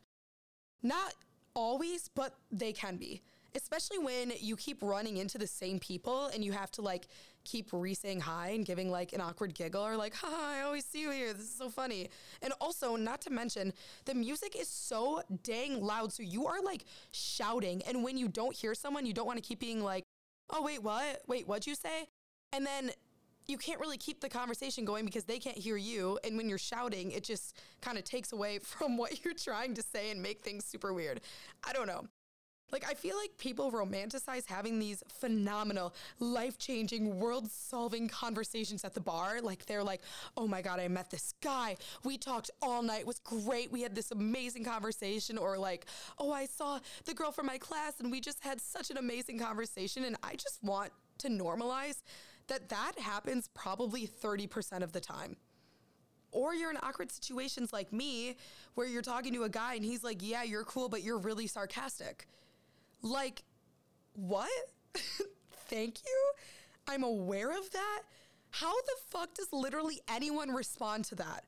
Not 0.82 1.14
always, 1.54 2.10
but 2.14 2.34
they 2.52 2.74
can 2.74 2.98
be. 2.98 3.22
Especially 3.56 3.98
when 3.98 4.32
you 4.40 4.56
keep 4.56 4.84
running 4.84 5.18
into 5.18 5.40
the 5.40 5.48
same 5.48 5.80
people 5.80 6.28
and 6.28 6.46
you 6.46 6.52
have 6.52 6.72
to 6.72 6.84
like 6.84 7.08
keep 7.44 7.70
re 7.74 7.96
saying 7.96 8.20
hi 8.20 8.50
and 8.50 8.64
giving 8.64 8.92
like 8.92 9.12
an 9.12 9.22
awkward 9.22 9.56
giggle 9.56 9.82
or 9.82 9.98
like, 9.98 10.14
hi, 10.14 10.60
I 10.60 10.62
always 10.62 10.86
see 10.86 11.02
you 11.02 11.10
here. 11.12 11.34
This 11.34 11.46
is 11.46 11.56
so 11.56 11.70
funny. 11.70 12.10
And 12.44 12.54
also, 12.62 12.96
not 12.96 13.22
to 13.22 13.32
mention, 13.32 13.74
the 14.06 14.14
music 14.14 14.56
is 14.56 14.68
so 14.68 15.24
dang 15.44 15.82
loud. 15.82 16.14
So 16.14 16.22
you 16.22 16.46
are 16.46 16.62
like 16.62 16.86
shouting. 17.12 17.82
And 17.88 18.04
when 18.04 18.18
you 18.18 18.28
don't 18.28 18.56
hear 18.56 18.76
someone, 18.76 19.06
you 19.08 19.14
don't 19.14 19.26
want 19.26 19.42
to 19.42 19.48
keep 19.48 19.60
being 19.60 19.84
like, 19.84 20.04
oh, 20.52 20.62
wait, 20.62 20.84
what? 20.84 21.22
Wait, 21.28 21.48
what'd 21.48 21.66
you 21.66 21.76
say? 21.76 22.08
And 22.54 22.66
then 22.66 22.92
you 23.50 23.58
can't 23.58 23.80
really 23.80 23.98
keep 23.98 24.22
the 24.22 24.30
conversation 24.30 24.86
going 24.86 25.06
because 25.06 25.24
they 25.24 25.40
can't 25.40 25.58
hear 25.58 25.76
you. 25.76 26.20
And 26.24 26.38
when 26.38 26.48
you're 26.48 26.58
shouting, 26.58 27.12
it 27.12 27.24
just 27.24 27.58
kind 27.82 27.98
of 27.98 28.04
takes 28.04 28.32
away 28.32 28.60
from 28.64 28.98
what 28.98 29.24
you're 29.24 29.34
trying 29.34 29.74
to 29.76 29.82
say 29.82 30.12
and 30.12 30.22
make 30.22 30.42
things 30.42 30.66
super 30.66 30.94
weird. 30.94 31.22
I 31.64 31.74
don't 31.74 31.88
know. 31.88 32.06
Like, 32.72 32.86
I 32.88 32.94
feel 32.94 33.18
like 33.18 33.32
people 33.40 33.72
romanticize 33.72 34.46
having 34.46 34.78
these 34.78 35.04
phenomenal, 35.08 35.94
life 36.20 36.60
changing, 36.60 37.20
world 37.20 37.50
solving 37.50 38.08
conversations 38.08 38.86
at 38.86 38.94
the 38.94 39.00
bar. 39.00 39.42
Like, 39.42 39.66
they're 39.66 39.84
like, 39.84 40.02
oh 40.38 40.48
my 40.48 40.62
God, 40.62 40.80
I 40.80 40.88
met 40.88 41.10
this 41.10 41.34
guy. 41.42 41.78
We 42.04 42.20
talked 42.20 42.52
all 42.62 42.84
night. 42.84 43.02
It 43.02 43.08
was 43.08 43.20
great. 43.20 43.72
We 43.72 43.82
had 43.82 43.96
this 43.96 44.12
amazing 44.12 44.66
conversation. 44.66 45.38
Or, 45.38 45.58
like, 45.58 45.88
oh, 46.20 46.32
I 46.32 46.46
saw 46.46 46.80
the 47.06 47.16
girl 47.16 47.32
from 47.32 47.48
my 47.48 47.58
class 47.58 48.00
and 48.00 48.12
we 48.12 48.22
just 48.22 48.44
had 48.44 48.62
such 48.62 48.92
an 48.92 48.98
amazing 48.98 49.40
conversation. 49.40 50.04
And 50.04 50.16
I 50.22 50.36
just 50.36 50.60
want 50.62 50.92
to 51.20 51.30
normalize 51.30 52.04
that 52.50 52.70
that 52.70 53.00
happens 53.00 53.50
probably 53.54 54.08
30% 54.08 54.84
of 54.84 54.92
the 54.92 55.00
time. 55.00 55.38
Or 56.32 56.54
you're 56.54 56.70
in 56.70 56.78
awkward 56.84 57.12
situations 57.12 57.74
like 57.74 57.92
me 57.92 58.38
where 58.76 58.86
you're 58.86 59.02
talking 59.02 59.34
to 59.34 59.44
a 59.44 59.50
guy 59.50 59.76
and 59.76 59.84
he's 59.84 60.04
like, 60.04 60.18
Yeah, 60.22 60.44
you're 60.44 60.64
cool, 60.64 60.90
but 60.90 61.02
you're 61.02 61.18
really 61.18 61.48
sarcastic. 61.48 62.28
Like, 63.02 63.44
what? 64.14 64.50
Thank 65.68 66.00
you? 66.06 66.32
I'm 66.88 67.04
aware 67.04 67.58
of 67.58 67.72
that? 67.72 68.02
How 68.52 68.74
the 68.74 68.96
fuck 69.10 69.34
does 69.36 69.48
literally 69.52 70.02
anyone 70.08 70.52
respond 70.52 71.06
to 71.06 71.16
that? 71.16 71.46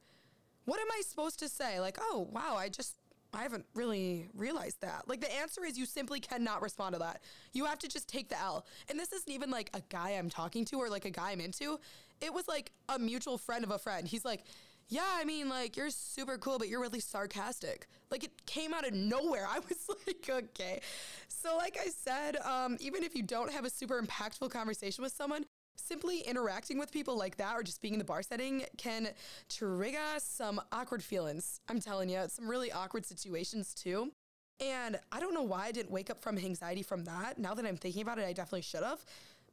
What 0.66 0.80
am 0.80 0.88
I 0.92 1.02
supposed 1.02 1.40
to 1.40 1.50
say? 1.50 1.80
Like, 1.80 1.98
oh, 2.00 2.28
wow, 2.32 2.56
I 2.58 2.70
just, 2.70 2.96
I 3.34 3.44
haven't 3.44 3.66
really 3.76 4.28
realized 4.36 4.82
that. 4.82 5.08
Like, 5.08 5.22
the 5.22 5.34
answer 5.34 5.64
is 5.64 5.78
you 5.78 5.86
simply 5.86 6.20
cannot 6.20 6.62
respond 6.62 6.94
to 6.94 7.00
that. 7.00 7.22
You 7.54 7.66
have 7.66 7.80
to 7.80 7.88
just 7.88 8.10
take 8.10 8.30
the 8.30 8.40
L. 8.40 8.66
And 8.90 9.00
this 9.00 9.14
isn't 9.14 9.32
even 9.32 9.50
like 9.50 9.70
a 9.74 9.82
guy 9.90 10.12
I'm 10.12 10.30
talking 10.30 10.66
to 10.66 10.78
or 10.78 10.90
like 10.90 11.06
a 11.06 11.10
guy 11.10 11.32
I'm 11.32 11.40
into. 11.40 11.80
It 12.20 12.34
was 12.34 12.48
like 12.48 12.72
a 12.90 13.00
mutual 13.00 13.38
friend 13.38 13.64
of 13.64 13.72
a 13.72 13.80
friend. 13.80 14.08
He's 14.08 14.26
like, 14.26 14.44
yeah, 14.90 15.08
I 15.08 15.24
mean, 15.24 15.48
like, 15.48 15.78
you're 15.78 15.90
super 15.90 16.38
cool, 16.38 16.60
but 16.60 16.68
you're 16.68 16.82
really 16.82 17.00
sarcastic. 17.00 17.88
Like, 18.10 18.26
it 18.26 18.46
came 18.46 18.74
out 18.74 18.86
of 18.86 18.94
nowhere. 18.94 19.48
I 19.50 19.60
was 19.60 19.90
like, 20.08 20.30
okay. 20.30 20.82
So, 21.30 21.56
like 21.56 21.78
I 21.82 21.88
said, 21.88 22.36
um, 22.38 22.76
even 22.82 23.02
if 23.02 23.16
you 23.16 23.24
don't 23.24 23.52
have 23.52 23.64
a 23.64 23.70
super 23.70 24.02
impactful 24.02 24.52
conversation 24.52 25.02
with 25.02 25.14
someone, 25.14 25.46
simply 25.76 26.20
interacting 26.22 26.78
with 26.78 26.92
people 26.92 27.18
like 27.18 27.38
that 27.38 27.56
or 27.56 27.64
just 27.64 27.82
being 27.82 27.94
in 27.94 28.00
the 28.00 28.06
bar 28.06 28.22
setting 28.22 28.66
can 28.78 29.10
trigger 29.50 29.98
some 30.18 30.62
awkward 30.72 31.04
feelings. 31.04 31.60
I'm 31.68 31.80
telling 31.80 32.10
you, 32.10 32.24
some 32.28 32.50
really 32.50 32.72
awkward 32.72 33.06
situations 33.06 33.74
too. 33.74 34.12
And 34.60 35.00
I 35.12 35.20
don't 35.20 35.34
know 35.34 35.42
why 35.42 35.66
I 35.66 35.72
didn't 35.72 35.92
wake 35.92 36.10
up 36.10 36.22
from 36.22 36.38
anxiety 36.38 36.84
from 36.84 37.06
that. 37.06 37.40
Now 37.40 37.54
that 37.56 37.66
I'm 37.66 37.78
thinking 37.78 38.04
about 38.04 38.20
it, 38.20 38.26
I 38.26 38.34
definitely 38.34 38.62
should 38.62 38.84
have. 38.84 39.04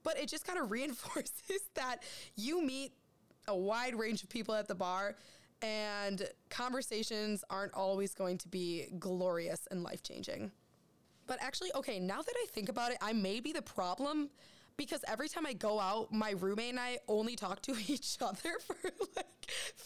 But 0.03 0.19
it 0.19 0.29
just 0.29 0.47
kind 0.47 0.59
of 0.59 0.71
reinforces 0.71 1.63
that 1.75 2.03
you 2.37 2.63
meet 2.63 2.93
a 3.47 3.57
wide 3.57 3.95
range 3.95 4.23
of 4.23 4.29
people 4.29 4.55
at 4.55 4.69
the 4.69 4.75
bar 4.75 5.17
and 5.63 6.29
conversations 6.51 7.43
aren't 7.51 7.75
always 7.75 8.15
going 8.15 8.39
to 8.39 8.49
be 8.49 8.87
glorious 8.99 9.67
and 9.71 9.83
life 9.83 10.03
changing. 10.03 10.53
But 11.27 11.39
actually, 11.43 11.71
okay, 11.75 11.99
now 11.99 12.23
that 12.23 12.35
I 12.37 12.47
think 12.51 12.69
about 12.69 12.93
it, 12.93 12.99
I 13.03 13.13
may 13.13 13.41
be 13.41 13.53
the 13.53 13.63
problem 13.63 14.31
because 14.78 15.04
every 15.06 15.28
time 15.28 15.44
I 15.44 15.52
go 15.52 15.78
out, 15.78 16.11
my 16.11 16.30
roommate 16.30 16.70
and 16.70 16.80
I 16.80 16.99
only 17.08 17.37
talk 17.37 17.61
to 17.62 17.75
each 17.88 18.16
other 18.23 18.58
for 18.66 18.76
like 19.14 19.26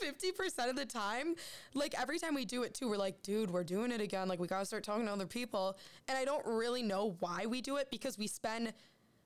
50% 0.01 0.71
of 0.71 0.77
the 0.77 0.85
time. 0.85 1.35
Like 1.75 2.01
every 2.01 2.21
time 2.21 2.35
we 2.35 2.45
do 2.45 2.63
it 2.63 2.75
too, 2.75 2.89
we're 2.89 2.97
like, 2.97 3.23
dude, 3.23 3.51
we're 3.51 3.65
doing 3.65 3.91
it 3.91 4.01
again. 4.01 4.29
Like 4.29 4.39
we 4.39 4.47
gotta 4.47 4.67
start 4.67 4.85
talking 4.85 5.07
to 5.07 5.13
other 5.13 5.27
people. 5.27 5.77
And 6.07 6.17
I 6.17 6.25
don't 6.25 6.47
really 6.47 6.83
know 6.83 7.17
why 7.19 7.47
we 7.47 7.61
do 7.61 7.77
it 7.79 7.91
because 7.91 8.17
we 8.17 8.29
spend 8.29 8.73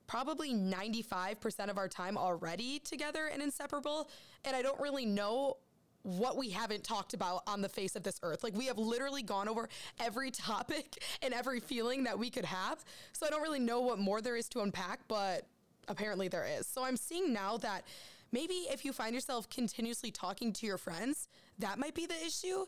probably 0.07 0.53
95% 0.53 1.69
of 1.69 1.77
our 1.77 1.89
time 1.89 2.17
already 2.17 2.79
together 2.79 3.29
and 3.31 3.43
inseparable. 3.43 4.09
And 4.45 4.55
I 4.55 4.61
don't 4.61 4.79
really 4.79 5.05
know 5.05 5.57
what 6.03 6.37
we 6.37 6.49
haven't 6.49 6.85
talked 6.85 7.13
about 7.13 7.43
on 7.47 7.61
the 7.61 7.67
face 7.67 7.97
of 7.97 8.03
this 8.03 8.17
earth. 8.23 8.41
Like 8.41 8.55
we 8.55 8.67
have 8.67 8.77
literally 8.77 9.23
gone 9.23 9.49
over 9.49 9.67
every 9.99 10.31
topic 10.31 11.03
and 11.21 11.33
every 11.33 11.59
feeling 11.59 12.05
that 12.05 12.17
we 12.17 12.29
could 12.29 12.45
have. 12.45 12.83
So 13.11 13.27
I 13.27 13.29
don't 13.29 13.41
really 13.41 13.59
know 13.59 13.81
what 13.81 13.99
more 13.99 14.21
there 14.21 14.37
is 14.37 14.47
to 14.49 14.61
unpack, 14.61 15.01
but 15.09 15.45
apparently 15.87 16.27
there 16.27 16.45
is. 16.45 16.67
So 16.67 16.83
I'm 16.83 16.97
seeing 16.97 17.33
now 17.33 17.57
that 17.57 17.83
maybe 18.31 18.53
if 18.71 18.85
you 18.85 18.93
find 18.93 19.13
yourself 19.13 19.49
continuously 19.49 20.11
talking 20.11 20.53
to 20.53 20.65
your 20.65 20.77
friends, 20.77 21.27
that 21.59 21.79
might 21.79 21.95
be 21.95 22.05
the 22.05 22.25
issue. 22.25 22.65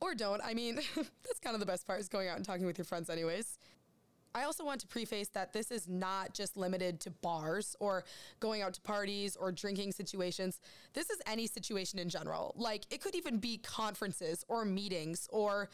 Or 0.00 0.14
don't. 0.14 0.40
I 0.44 0.54
mean, 0.54 0.76
that's 0.96 1.40
kind 1.42 1.54
of 1.54 1.60
the 1.60 1.66
best 1.66 1.86
part 1.86 2.00
is 2.00 2.08
going 2.08 2.28
out 2.28 2.36
and 2.36 2.44
talking 2.44 2.66
with 2.66 2.78
your 2.78 2.84
friends, 2.84 3.10
anyways. 3.10 3.58
I 4.34 4.44
also 4.44 4.64
want 4.64 4.80
to 4.82 4.86
preface 4.86 5.28
that 5.28 5.52
this 5.52 5.70
is 5.70 5.88
not 5.88 6.34
just 6.34 6.56
limited 6.56 7.00
to 7.00 7.10
bars 7.10 7.74
or 7.80 8.04
going 8.40 8.62
out 8.62 8.74
to 8.74 8.80
parties 8.82 9.36
or 9.36 9.50
drinking 9.50 9.92
situations. 9.92 10.60
This 10.92 11.10
is 11.10 11.18
any 11.26 11.46
situation 11.46 11.98
in 11.98 12.08
general. 12.08 12.54
Like 12.56 12.84
it 12.90 13.02
could 13.02 13.14
even 13.14 13.38
be 13.38 13.58
conferences 13.58 14.44
or 14.48 14.64
meetings 14.64 15.28
or 15.32 15.70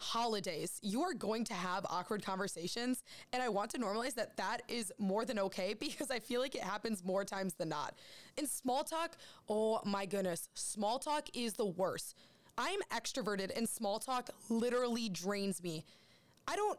holidays, 0.00 0.78
you 0.82 1.02
are 1.02 1.12
going 1.14 1.44
to 1.44 1.54
have 1.54 1.86
awkward 1.88 2.24
conversations. 2.24 3.04
And 3.32 3.42
I 3.42 3.48
want 3.48 3.70
to 3.72 3.78
normalize 3.78 4.14
that 4.14 4.36
that 4.38 4.62
is 4.68 4.92
more 4.98 5.24
than 5.24 5.38
okay 5.38 5.74
because 5.78 6.10
I 6.10 6.18
feel 6.18 6.40
like 6.40 6.54
it 6.54 6.62
happens 6.62 7.04
more 7.04 7.24
times 7.24 7.54
than 7.54 7.68
not. 7.68 7.94
In 8.36 8.46
small 8.46 8.82
talk, 8.82 9.16
oh 9.48 9.80
my 9.84 10.06
goodness, 10.06 10.48
small 10.54 10.98
talk 10.98 11.28
is 11.34 11.54
the 11.54 11.66
worst. 11.66 12.16
I'm 12.58 12.80
extroverted 12.92 13.56
and 13.56 13.68
small 13.68 13.98
talk 13.98 14.30
literally 14.48 15.08
drains 15.08 15.62
me. 15.62 15.84
I 16.48 16.56
don't, 16.56 16.78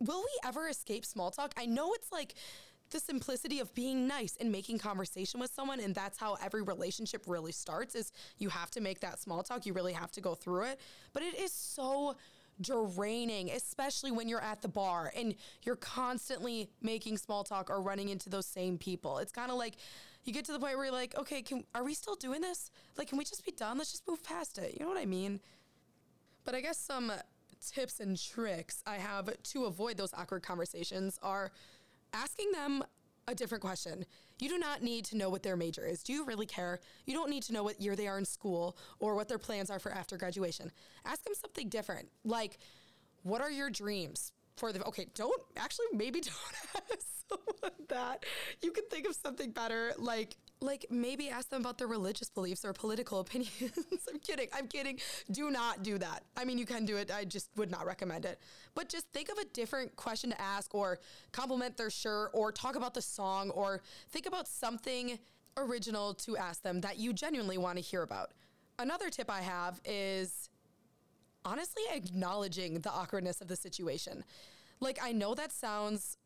will 0.00 0.20
we 0.20 0.48
ever 0.48 0.68
escape 0.68 1.04
small 1.04 1.30
talk? 1.30 1.52
I 1.58 1.66
know 1.66 1.92
it's 1.92 2.10
like, 2.10 2.34
the 2.90 2.98
simplicity 2.98 3.60
of 3.60 3.72
being 3.74 4.06
nice 4.06 4.36
and 4.40 4.50
making 4.50 4.78
conversation 4.78 5.38
with 5.38 5.52
someone 5.54 5.80
and 5.80 5.94
that's 5.94 6.18
how 6.18 6.36
every 6.44 6.62
relationship 6.62 7.22
really 7.26 7.52
starts 7.52 7.94
is 7.94 8.10
you 8.38 8.48
have 8.48 8.70
to 8.70 8.80
make 8.80 9.00
that 9.00 9.20
small 9.20 9.42
talk 9.42 9.64
you 9.64 9.72
really 9.72 9.92
have 9.92 10.10
to 10.10 10.20
go 10.20 10.34
through 10.34 10.62
it 10.62 10.80
but 11.12 11.22
it 11.22 11.38
is 11.38 11.52
so 11.52 12.16
draining, 12.60 13.50
especially 13.50 14.10
when 14.10 14.28
you're 14.28 14.42
at 14.42 14.62
the 14.62 14.68
bar 14.68 15.12
and 15.16 15.34
you're 15.62 15.76
constantly 15.76 16.68
making 16.82 17.16
small 17.16 17.44
talk 17.44 17.70
or 17.70 17.80
running 17.80 18.08
into 18.08 18.28
those 18.28 18.46
same 18.46 18.78
people. 18.78 19.18
It's 19.18 19.32
kind 19.32 19.50
of 19.50 19.56
like 19.56 19.76
you 20.24 20.32
get 20.32 20.44
to 20.46 20.52
the 20.52 20.58
point 20.58 20.76
where 20.76 20.86
you're 20.86 20.94
like, 20.94 21.16
okay, 21.18 21.42
can, 21.42 21.64
are 21.74 21.84
we 21.84 21.94
still 21.94 22.16
doing 22.16 22.40
this? 22.40 22.70
Like, 22.96 23.08
can 23.08 23.18
we 23.18 23.24
just 23.24 23.44
be 23.44 23.52
done? 23.52 23.78
Let's 23.78 23.92
just 23.92 24.06
move 24.06 24.22
past 24.22 24.58
it. 24.58 24.76
You 24.78 24.84
know 24.84 24.90
what 24.90 25.00
I 25.00 25.06
mean? 25.06 25.40
But 26.44 26.54
I 26.54 26.60
guess 26.60 26.78
some 26.78 27.12
tips 27.60 28.00
and 28.00 28.20
tricks 28.20 28.82
I 28.86 28.96
have 28.96 29.30
to 29.42 29.64
avoid 29.64 29.96
those 29.96 30.14
awkward 30.14 30.42
conversations 30.42 31.18
are 31.22 31.52
asking 32.12 32.52
them 32.52 32.82
a 33.28 33.34
different 33.34 33.62
question. 33.62 34.04
You 34.40 34.48
do 34.48 34.58
not 34.58 34.82
need 34.82 35.04
to 35.06 35.16
know 35.16 35.28
what 35.28 35.42
their 35.42 35.56
major 35.56 35.86
is. 35.86 36.02
Do 36.02 36.12
you 36.12 36.24
really 36.24 36.46
care? 36.46 36.80
You 37.06 37.14
don't 37.14 37.30
need 37.30 37.42
to 37.44 37.52
know 37.52 37.62
what 37.62 37.80
year 37.80 37.94
they 37.94 38.08
are 38.08 38.18
in 38.18 38.24
school 38.24 38.76
or 38.98 39.14
what 39.14 39.28
their 39.28 39.38
plans 39.38 39.70
are 39.70 39.78
for 39.78 39.92
after 39.92 40.16
graduation. 40.16 40.72
Ask 41.04 41.24
them 41.24 41.34
something 41.34 41.68
different. 41.68 42.08
Like, 42.24 42.58
what 43.22 43.40
are 43.40 43.50
your 43.50 43.70
dreams 43.70 44.32
for 44.56 44.72
the 44.72 44.84
okay, 44.84 45.06
don't 45.14 45.40
actually 45.56 45.86
maybe 45.94 46.20
don't 46.74 46.84
ask 46.90 47.06
someone 47.28 47.72
that. 47.88 48.24
You 48.62 48.72
can 48.72 48.84
think 48.90 49.06
of 49.06 49.14
something 49.14 49.50
better 49.50 49.92
like 49.98 50.36
like 50.60 50.86
maybe 50.90 51.30
ask 51.30 51.48
them 51.48 51.60
about 51.60 51.78
their 51.78 51.86
religious 51.86 52.28
beliefs 52.28 52.64
or 52.64 52.72
political 52.72 53.20
opinions. 53.26 53.72
I'm 54.12 54.18
kidding. 54.20 54.48
I'm 54.52 54.66
kidding. 54.68 54.98
Do 55.30 55.50
not 55.50 55.82
do 55.82 55.98
that. 55.98 56.24
I 56.36 56.44
mean, 56.44 56.58
you 56.58 56.66
can 56.66 56.84
do 56.84 56.96
it. 56.96 57.10
I 57.10 57.24
just 57.24 57.48
would 57.56 57.70
not 57.70 57.86
recommend 57.86 58.24
it. 58.24 58.38
But 58.74 58.88
just 58.88 59.06
think 59.12 59.30
of 59.30 59.38
a 59.38 59.44
different 59.46 59.96
question 59.96 60.30
to 60.30 60.40
ask 60.40 60.74
or 60.74 60.98
compliment 61.32 61.76
their 61.76 61.90
shirt 61.90 62.30
or 62.32 62.52
talk 62.52 62.76
about 62.76 62.94
the 62.94 63.02
song 63.02 63.50
or 63.50 63.82
think 64.10 64.26
about 64.26 64.48
something 64.48 65.18
original 65.56 66.14
to 66.14 66.36
ask 66.36 66.62
them 66.62 66.80
that 66.82 66.98
you 66.98 67.12
genuinely 67.12 67.58
want 67.58 67.76
to 67.76 67.82
hear 67.82 68.02
about. 68.02 68.32
Another 68.78 69.10
tip 69.10 69.30
I 69.30 69.40
have 69.40 69.80
is 69.84 70.48
honestly 71.44 71.82
acknowledging 71.92 72.80
the 72.80 72.90
awkwardness 72.90 73.40
of 73.40 73.48
the 73.48 73.56
situation. 73.56 74.24
Like, 74.80 74.98
I 75.02 75.12
know 75.12 75.34
that 75.34 75.52
sounds 75.52 76.16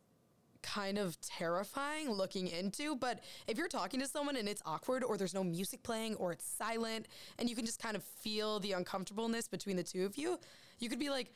kind 0.65 0.99
of 0.99 1.21
terrifying 1.21 2.11
looking 2.11 2.49
into. 2.49 2.97
But 2.97 3.21
if 3.47 3.59
you're 3.59 3.69
talking 3.69 4.01
to 4.01 4.07
someone 4.07 4.37
and 4.37 4.49
it's 4.49 4.63
awkward 4.65 5.05
or 5.05 5.17
there's 5.17 5.35
no 5.35 5.45
music 5.45 5.83
playing 5.83 6.17
or 6.17 6.33
it's 6.33 6.45
silent 6.45 7.07
and 7.39 7.49
you 7.49 7.55
can 7.55 7.67
just 7.67 7.81
kind 7.81 7.97
of 7.97 8.03
feel 8.03 8.59
the 8.61 8.73
uncomfortableness 8.73 9.47
between 9.47 9.77
the 9.77 9.83
two 9.83 10.05
of 10.05 10.17
you, 10.17 10.39
you 10.79 10.89
could 10.89 10.99
be 10.99 11.11
like, 11.11 11.33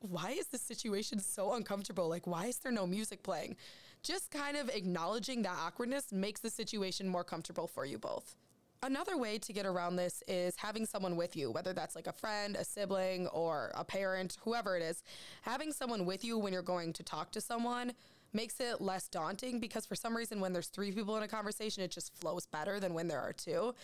why 0.00 0.30
is 0.30 0.46
this 0.46 0.62
situation 0.62 1.18
so 1.20 1.54
uncomfortable? 1.54 2.08
Like, 2.08 2.26
why 2.26 2.46
is 2.46 2.58
there 2.58 2.72
no 2.72 2.86
music 2.86 3.22
playing? 3.22 3.56
Just 4.02 4.30
kind 4.30 4.56
of 4.56 4.68
acknowledging 4.70 5.42
that 5.42 5.56
awkwardness 5.58 6.12
makes 6.12 6.40
the 6.40 6.50
situation 6.50 7.08
more 7.08 7.24
comfortable 7.24 7.66
for 7.66 7.84
you 7.84 7.98
both. 7.98 8.36
Another 8.82 9.18
way 9.18 9.36
to 9.36 9.52
get 9.52 9.66
around 9.66 9.96
this 9.96 10.22
is 10.26 10.56
having 10.56 10.86
someone 10.86 11.14
with 11.14 11.36
you, 11.36 11.50
whether 11.50 11.74
that's 11.74 11.94
like 11.94 12.06
a 12.06 12.14
friend, 12.14 12.56
a 12.56 12.64
sibling, 12.64 13.26
or 13.26 13.72
a 13.74 13.84
parent, 13.84 14.38
whoever 14.42 14.74
it 14.74 14.82
is. 14.82 15.02
Having 15.42 15.72
someone 15.72 16.06
with 16.06 16.24
you 16.24 16.38
when 16.38 16.54
you're 16.54 16.62
going 16.62 16.94
to 16.94 17.02
talk 17.02 17.30
to 17.32 17.42
someone 17.42 17.92
makes 18.32 18.60
it 18.60 18.80
less 18.80 19.08
daunting 19.08 19.58
because 19.58 19.86
for 19.86 19.94
some 19.94 20.16
reason 20.16 20.40
when 20.40 20.52
there's 20.52 20.68
three 20.68 20.92
people 20.92 21.16
in 21.16 21.22
a 21.22 21.28
conversation 21.28 21.82
it 21.82 21.90
just 21.90 22.14
flows 22.14 22.46
better 22.46 22.78
than 22.78 22.94
when 22.94 23.08
there 23.08 23.20
are 23.20 23.32
two 23.32 23.74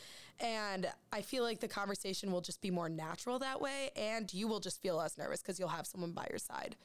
and 0.41 0.87
i 1.12 1.21
feel 1.21 1.43
like 1.43 1.61
the 1.61 1.69
conversation 1.69 2.31
will 2.31 2.41
just 2.41 2.61
be 2.61 2.71
more 2.71 2.88
natural 2.88 3.38
that 3.38 3.61
way 3.61 3.91
and 3.97 4.33
you 4.33 4.47
will 4.47 4.61
just 4.61 4.81
feel 4.81 4.97
less 4.97 5.19
nervous 5.19 5.41
because 5.43 5.59
you'll 5.59 5.69
have 5.69 5.87
someone 5.87 6.12
by 6.12 6.26
your 6.31 6.38
side 6.38 6.76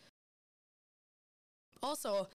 also 1.83 2.27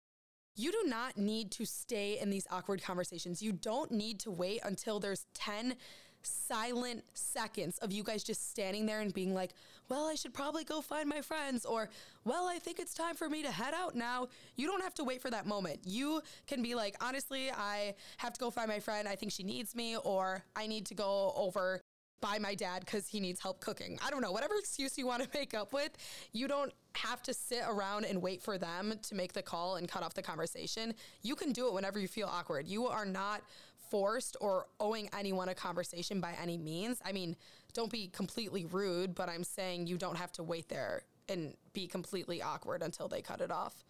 you 0.56 0.72
do 0.72 0.84
not 0.86 1.18
need 1.18 1.50
to 1.52 1.66
stay 1.66 2.18
in 2.18 2.30
these 2.30 2.46
awkward 2.50 2.82
conversations. 2.82 3.42
You 3.42 3.52
don't 3.52 3.92
need 3.92 4.18
to 4.20 4.30
wait 4.30 4.60
until 4.64 4.98
there's 4.98 5.26
10 5.34 5.76
silent 6.22 7.04
seconds 7.12 7.78
of 7.78 7.92
you 7.92 8.02
guys 8.02 8.24
just 8.24 8.50
standing 8.50 8.86
there 8.86 9.00
and 9.00 9.12
being 9.12 9.34
like, 9.34 9.52
well, 9.88 10.06
I 10.06 10.14
should 10.14 10.34
probably 10.34 10.64
go 10.64 10.80
find 10.80 11.08
my 11.08 11.20
friends, 11.20 11.64
or, 11.64 11.88
well, 12.24 12.46
I 12.46 12.58
think 12.58 12.78
it's 12.78 12.94
time 12.94 13.14
for 13.14 13.28
me 13.28 13.42
to 13.42 13.50
head 13.50 13.74
out 13.74 13.94
now. 13.94 14.28
You 14.56 14.66
don't 14.66 14.82
have 14.82 14.94
to 14.94 15.04
wait 15.04 15.22
for 15.22 15.30
that 15.30 15.46
moment. 15.46 15.80
You 15.84 16.22
can 16.46 16.62
be 16.62 16.74
like, 16.74 16.96
honestly, 17.00 17.50
I 17.50 17.94
have 18.18 18.32
to 18.32 18.40
go 18.40 18.50
find 18.50 18.68
my 18.68 18.80
friend. 18.80 19.06
I 19.06 19.14
think 19.14 19.32
she 19.32 19.42
needs 19.42 19.74
me, 19.74 19.96
or 19.96 20.42
I 20.54 20.66
need 20.66 20.86
to 20.86 20.94
go 20.94 21.32
over 21.36 21.80
by 22.20 22.38
my 22.38 22.54
dad 22.54 22.80
because 22.80 23.06
he 23.06 23.20
needs 23.20 23.40
help 23.40 23.60
cooking. 23.60 23.98
I 24.04 24.10
don't 24.10 24.22
know, 24.22 24.32
whatever 24.32 24.54
excuse 24.58 24.96
you 24.98 25.06
want 25.06 25.22
to 25.22 25.28
make 25.38 25.54
up 25.54 25.72
with, 25.72 25.90
you 26.32 26.48
don't 26.48 26.72
have 26.94 27.22
to 27.22 27.34
sit 27.34 27.62
around 27.68 28.06
and 28.06 28.22
wait 28.22 28.42
for 28.42 28.58
them 28.58 28.94
to 29.02 29.14
make 29.14 29.32
the 29.32 29.42
call 29.42 29.76
and 29.76 29.88
cut 29.88 30.02
off 30.02 30.14
the 30.14 30.22
conversation. 30.22 30.94
You 31.22 31.36
can 31.36 31.52
do 31.52 31.68
it 31.68 31.74
whenever 31.74 31.98
you 31.98 32.08
feel 32.08 32.26
awkward. 32.26 32.66
You 32.66 32.86
are 32.86 33.04
not 33.04 33.42
forced 33.90 34.36
or 34.40 34.66
owing 34.80 35.08
anyone 35.16 35.48
a 35.48 35.54
conversation 35.54 36.20
by 36.20 36.34
any 36.42 36.58
means. 36.58 36.98
I 37.04 37.12
mean, 37.12 37.36
don't 37.76 37.92
be 37.92 38.08
completely 38.08 38.64
rude, 38.64 39.14
but 39.14 39.28
I'm 39.28 39.44
saying 39.44 39.86
you 39.86 39.98
don't 39.98 40.16
have 40.16 40.32
to 40.32 40.42
wait 40.42 40.70
there 40.70 41.02
and 41.28 41.54
be 41.74 41.86
completely 41.86 42.40
awkward 42.40 42.82
until 42.82 43.06
they 43.06 43.20
cut 43.20 43.42
it 43.42 43.50
off. 43.50 43.84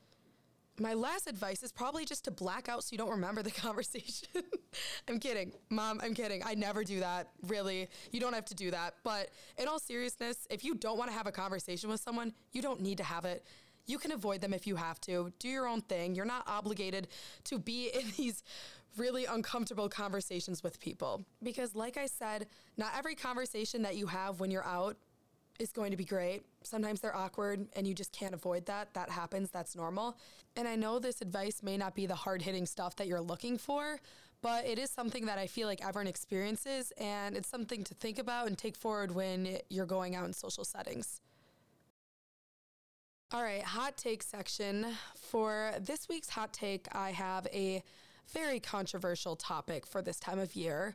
My 0.79 0.93
last 0.95 1.29
advice 1.29 1.63
is 1.63 1.71
probably 1.71 2.05
just 2.05 2.25
to 2.25 2.33
black 2.33 2.69
out 2.69 2.83
so 2.83 2.89
you 2.91 2.99
don't 2.99 3.11
remember 3.11 3.45
the 3.45 3.51
conversation. 3.67 4.29
I'm 5.09 5.21
kidding. 5.21 5.53
Mom, 5.71 6.01
I'm 6.03 6.15
kidding. 6.15 6.43
I 6.45 6.55
never 6.55 6.83
do 6.83 6.99
that. 7.01 7.29
Really. 7.47 7.89
You 8.11 8.19
don't 8.19 8.35
have 8.35 8.45
to 8.47 8.55
do 8.55 8.73
that. 8.73 8.95
But 9.05 9.31
in 9.57 9.69
all 9.69 9.79
seriousness, 9.79 10.49
if 10.51 10.65
you 10.65 10.75
don't 10.75 10.99
want 10.99 11.11
to 11.11 11.17
have 11.17 11.29
a 11.29 11.33
conversation 11.33 11.89
with 11.89 12.01
someone, 12.01 12.35
you 12.53 12.63
don't 12.63 12.81
need 12.81 12.99
to 12.99 13.05
have 13.05 13.25
it. 13.25 13.47
You 13.87 13.99
can 13.99 14.13
avoid 14.13 14.41
them 14.41 14.53
if 14.53 14.67
you 14.67 14.77
have 14.77 15.01
to. 15.03 15.33
Do 15.39 15.49
your 15.49 15.67
own 15.67 15.81
thing. 15.81 16.15
You're 16.15 16.25
not 16.25 16.45
obligated 16.47 17.09
to 17.45 17.59
be 17.59 17.91
in 17.95 18.13
these 18.17 18.43
really 18.97 19.27
uncomfortable 19.27 19.89
conversations 19.89 20.63
with 20.63 20.81
people. 20.81 21.25
Because, 21.43 21.75
like 21.75 21.97
I 21.97 22.07
said, 22.07 22.47
not 22.77 22.93
every 22.97 23.15
conversation 23.15 23.83
that 23.83 23.97
you 23.97 24.07
have 24.07 24.41
when 24.41 24.51
you're 24.51 24.65
out 24.65 24.97
is 25.59 25.73
going 25.73 25.91
to 25.91 25.97
be 25.97 26.05
great. 26.05 26.43
Sometimes 26.63 27.01
they're 27.01 27.17
awkward 27.17 27.67
and 27.75 27.87
you 27.87 27.95
just 27.95 28.13
can't 28.13 28.35
avoid 28.35 28.67
that. 28.67 28.93
That 28.95 29.11
happens, 29.11 29.51
that's 29.51 29.75
normal. 29.75 30.19
And 30.57 30.67
I 30.69 30.77
know 30.77 30.99
this 30.99 31.23
advice 31.23 31.63
may 31.63 31.77
not 31.77 31.95
be 31.95 32.07
the 32.07 32.15
hard 32.15 32.43
hitting 32.43 32.67
stuff 32.67 32.97
that 32.97 33.07
you're 33.07 33.21
looking 33.21 33.59
for, 33.59 33.99
but 34.43 34.67
it 34.67 34.79
is 34.79 34.91
something 34.91 35.27
that 35.27 35.39
I 35.39 35.47
feel 35.47 35.67
like 35.67 35.87
everyone 35.87 36.09
experiences 36.09 36.93
and 36.99 37.37
it's 37.37 37.49
something 37.49 37.85
to 37.85 37.95
think 37.95 38.19
about 38.19 38.47
and 38.47 38.57
take 38.57 38.77
forward 38.77 39.15
when 39.15 39.59
you're 39.71 39.87
going 39.87 40.15
out 40.15 40.27
in 40.27 40.33
social 40.33 40.65
settings. 40.65 41.21
All 43.33 43.43
right, 43.43 43.63
hot 43.63 43.97
take 43.97 44.23
section. 44.23 44.87
For 45.17 45.73
this 45.81 46.09
week's 46.09 46.31
hot 46.31 46.53
take, 46.53 46.87
I 46.93 47.11
have 47.11 47.49
a 47.53 47.83
very 48.33 48.61
controversial 48.61 49.35
topic 49.35 49.85
for 49.85 50.01
this 50.01 50.21
time 50.21 50.39
of 50.39 50.55
year, 50.55 50.95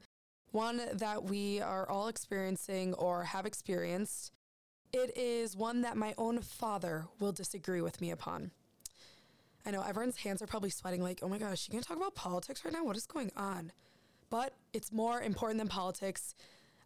one 0.52 0.82
that 0.94 1.26
we 1.26 1.60
are 1.60 1.90
all 1.90 2.08
experiencing 2.08 2.94
or 2.94 3.26
have 3.26 3.46
experienced. 3.46 4.32
It 4.94 5.12
is 5.18 5.58
one 5.58 5.82
that 5.82 5.98
my 5.98 6.14
own 6.18 6.40
father 6.40 7.06
will 7.20 7.34
disagree 7.34 7.82
with 7.82 8.00
me 8.00 8.12
upon. 8.12 8.52
I 9.66 9.72
know 9.72 9.82
everyone's 9.82 10.18
hands 10.18 10.42
are 10.42 10.48
probably 10.48 10.70
sweating, 10.70 11.04
like, 11.04 11.20
oh 11.22 11.28
my 11.28 11.38
gosh, 11.38 11.68
you 11.68 11.74
gonna 11.74 11.84
talk 11.84 11.98
about 11.98 12.16
politics 12.16 12.64
right 12.64 12.74
now? 12.74 12.86
What 12.86 12.96
is 12.96 13.08
going 13.08 13.34
on? 13.36 13.74
But 14.30 14.54
it's 14.72 14.94
more 14.94 15.22
important 15.22 15.60
than 15.60 15.68
politics. 15.68 16.34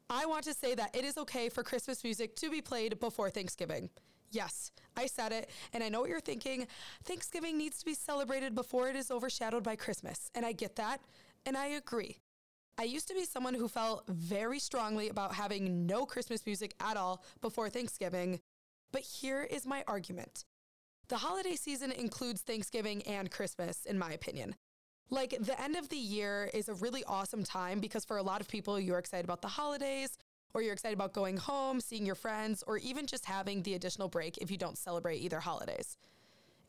I 0.09 0.25
want 0.25 0.43
to 0.45 0.55
say 0.55 0.73
that 0.73 0.95
it 0.95 1.05
is 1.05 1.19
okay 1.19 1.49
for 1.49 1.61
Christmas 1.61 2.03
music 2.03 2.35
to 2.37 2.49
be 2.49 2.61
played 2.61 2.99
before 2.99 3.29
Thanksgiving. 3.29 3.91
Yes, 4.35 4.73
I 4.97 5.05
said 5.05 5.31
it, 5.31 5.49
and 5.71 5.81
I 5.81 5.87
know 5.87 6.01
what 6.01 6.09
you're 6.09 6.19
thinking. 6.19 6.67
Thanksgiving 7.05 7.57
needs 7.57 7.79
to 7.79 7.85
be 7.85 7.93
celebrated 7.93 8.53
before 8.53 8.89
it 8.89 8.97
is 8.97 9.09
overshadowed 9.09 9.63
by 9.63 9.77
Christmas, 9.77 10.29
and 10.35 10.45
I 10.45 10.51
get 10.51 10.75
that, 10.75 10.99
and 11.45 11.55
I 11.55 11.67
agree. 11.67 12.17
I 12.77 12.83
used 12.83 13.07
to 13.07 13.13
be 13.13 13.23
someone 13.23 13.53
who 13.53 13.69
felt 13.69 14.03
very 14.09 14.59
strongly 14.59 15.07
about 15.07 15.35
having 15.35 15.85
no 15.85 16.05
Christmas 16.05 16.45
music 16.45 16.73
at 16.81 16.97
all 16.97 17.23
before 17.39 17.69
Thanksgiving, 17.69 18.41
but 18.91 19.03
here 19.03 19.43
is 19.43 19.65
my 19.65 19.85
argument. 19.87 20.43
The 21.07 21.15
holiday 21.15 21.55
season 21.55 21.93
includes 21.93 22.41
Thanksgiving 22.41 23.03
and 23.03 23.31
Christmas, 23.31 23.85
in 23.85 23.97
my 23.97 24.11
opinion. 24.11 24.55
Like, 25.09 25.37
the 25.39 25.59
end 25.61 25.77
of 25.77 25.87
the 25.87 25.95
year 25.95 26.49
is 26.53 26.67
a 26.67 26.73
really 26.73 27.05
awesome 27.05 27.45
time 27.45 27.79
because 27.79 28.03
for 28.03 28.17
a 28.17 28.23
lot 28.23 28.41
of 28.41 28.49
people, 28.49 28.77
you're 28.81 28.99
excited 28.99 29.23
about 29.23 29.41
the 29.41 29.47
holidays, 29.47 30.17
or 30.55 30.61
you're 30.61 30.73
excited 30.73 30.95
about 30.95 31.11
going 31.11 31.35
home, 31.35 31.81
seeing 31.81 32.05
your 32.05 32.15
friends, 32.15 32.63
or 32.65 32.77
even 32.77 33.05
just 33.05 33.25
having 33.25 33.61
the 33.61 33.73
additional 33.73 34.07
break 34.07 34.37
if 34.37 34.49
you 34.49 34.57
don't 34.57 34.77
celebrate 34.77 35.17
either 35.17 35.41
holidays. 35.41 35.97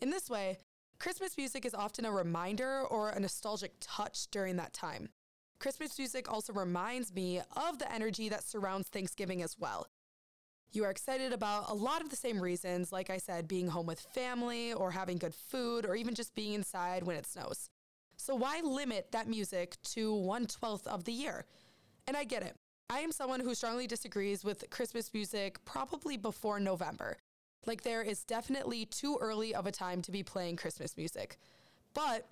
In 0.01 0.11
this 0.11 0.29
way, 0.29 0.59
Christmas 0.99 1.37
music 1.37 1.65
is 1.65 1.73
often 1.73 2.05
a 2.05 2.11
reminder 2.11 2.83
or 2.83 3.11
a 3.11 3.21
nostalgic 3.21 3.75
touch 3.81 4.27
during 4.33 4.57
that 4.57 4.73
time. 4.73 5.09
Christmas 5.61 5.97
music 5.99 6.31
also 6.31 6.53
reminds 6.53 7.15
me 7.15 7.41
of 7.57 7.79
the 7.79 7.91
energy 7.91 8.29
that 8.29 8.43
surrounds 8.43 8.89
Thanksgiving 8.89 9.41
as 9.41 9.57
well. 9.57 9.87
You 10.73 10.83
are 10.85 10.91
excited 10.91 11.33
about 11.33 11.71
a 11.71 11.75
lot 11.75 12.03
of 12.03 12.11
the 12.11 12.17
same 12.17 12.41
reasons, 12.41 12.91
like 12.91 13.09
I 13.09 13.19
said, 13.19 13.47
being 13.47 13.69
home 13.69 13.87
with 13.87 14.01
family 14.01 14.73
or 14.73 14.91
having 14.91 15.17
good 15.17 15.35
food 15.35 15.87
or 15.87 15.95
even 15.95 16.17
just 16.17 16.35
being 16.35 16.55
inside 16.55 17.05
when 17.05 17.17
it 17.17 17.25
snows. 17.25 17.71
So 18.17 18.35
why 18.35 18.63
limit 18.65 19.13
that 19.13 19.29
music 19.29 19.77
to 19.95 20.13
1/12th 20.13 20.89
of 20.89 21.05
the 21.05 21.13
year? 21.13 21.47
And 22.09 22.17
I 22.17 22.25
get 22.25 22.43
it. 22.43 22.57
I 22.89 23.01
am 23.01 23.13
someone 23.13 23.41
who 23.41 23.55
strongly 23.55 23.87
disagrees 23.87 24.45
with 24.45 24.71
Christmas 24.71 25.13
music 25.13 25.65
probably 25.65 26.17
before 26.17 26.61
November. 26.61 27.17
Like 27.67 27.83
there 27.83 28.03
is 28.03 28.23
definitely 28.25 28.85
too 28.85 29.19
early 29.21 29.55
of 29.55 29.67
a 29.67 29.73
time 29.73 30.03
to 30.03 30.13
be 30.13 30.23
playing 30.23 30.57
Christmas 30.57 30.97
music. 30.97 31.37
But 31.95 32.29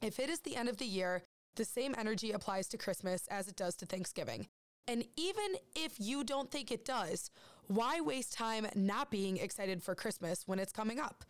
if 0.00 0.18
it 0.18 0.30
is 0.30 0.40
the 0.40 0.56
end 0.56 0.68
of 0.68 0.78
the 0.78 0.86
year 0.86 1.22
the 1.56 1.64
same 1.64 1.94
energy 1.98 2.32
applies 2.32 2.68
to 2.68 2.78
Christmas 2.78 3.26
as 3.28 3.48
it 3.48 3.56
does 3.56 3.74
to 3.76 3.86
Thanksgiving. 3.86 4.48
And 4.88 5.04
even 5.16 5.56
if 5.76 5.94
you 5.98 6.24
don't 6.24 6.50
think 6.50 6.72
it 6.72 6.84
does, 6.84 7.30
why 7.66 8.00
waste 8.00 8.32
time 8.32 8.66
not 8.74 9.10
being 9.10 9.36
excited 9.36 9.82
for 9.82 9.94
Christmas 9.94 10.44
when 10.46 10.58
it's 10.58 10.72
coming 10.72 10.98
up? 10.98 11.24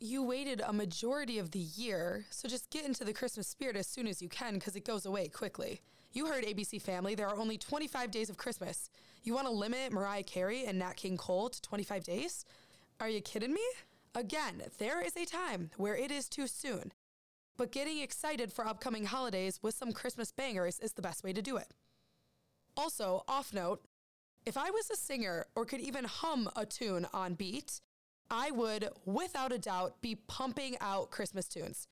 You 0.00 0.22
waited 0.22 0.62
a 0.64 0.72
majority 0.72 1.38
of 1.38 1.50
the 1.50 1.58
year, 1.58 2.24
so 2.30 2.48
just 2.48 2.70
get 2.70 2.84
into 2.84 3.04
the 3.04 3.12
Christmas 3.12 3.48
spirit 3.48 3.76
as 3.76 3.86
soon 3.86 4.06
as 4.06 4.22
you 4.22 4.28
can 4.28 4.54
because 4.54 4.76
it 4.76 4.84
goes 4.84 5.04
away 5.04 5.28
quickly. 5.28 5.80
You 6.12 6.26
heard 6.26 6.44
ABC 6.44 6.80
Family, 6.80 7.14
there 7.14 7.28
are 7.28 7.36
only 7.36 7.58
25 7.58 8.10
days 8.10 8.30
of 8.30 8.36
Christmas. 8.36 8.90
You 9.24 9.34
want 9.34 9.46
to 9.46 9.52
limit 9.52 9.92
Mariah 9.92 10.22
Carey 10.22 10.64
and 10.66 10.78
Nat 10.78 10.96
King 10.96 11.16
Cole 11.16 11.50
to 11.50 11.62
25 11.62 12.04
days? 12.04 12.44
Are 13.00 13.08
you 13.08 13.20
kidding 13.20 13.52
me? 13.52 13.64
Again, 14.14 14.62
there 14.78 15.00
is 15.00 15.16
a 15.16 15.24
time 15.24 15.70
where 15.76 15.96
it 15.96 16.10
is 16.10 16.28
too 16.28 16.46
soon 16.46 16.92
but 17.58 17.72
getting 17.72 17.98
excited 17.98 18.52
for 18.52 18.66
upcoming 18.66 19.04
holidays 19.04 19.58
with 19.60 19.74
some 19.74 19.92
Christmas 19.92 20.32
bangers 20.32 20.78
is 20.78 20.92
the 20.92 21.02
best 21.02 21.22
way 21.22 21.32
to 21.32 21.42
do 21.42 21.56
it. 21.58 21.74
Also, 22.76 23.24
off 23.28 23.52
note, 23.52 23.82
if 24.46 24.56
I 24.56 24.70
was 24.70 24.88
a 24.90 24.96
singer 24.96 25.44
or 25.56 25.66
could 25.66 25.80
even 25.80 26.04
hum 26.04 26.48
a 26.56 26.64
tune 26.64 27.06
on 27.12 27.34
beat, 27.34 27.80
I 28.30 28.52
would, 28.52 28.88
without 29.04 29.52
a 29.52 29.58
doubt, 29.58 30.00
be 30.00 30.14
pumping 30.14 30.76
out 30.80 31.10
Christmas 31.10 31.48
tunes. 31.48 31.88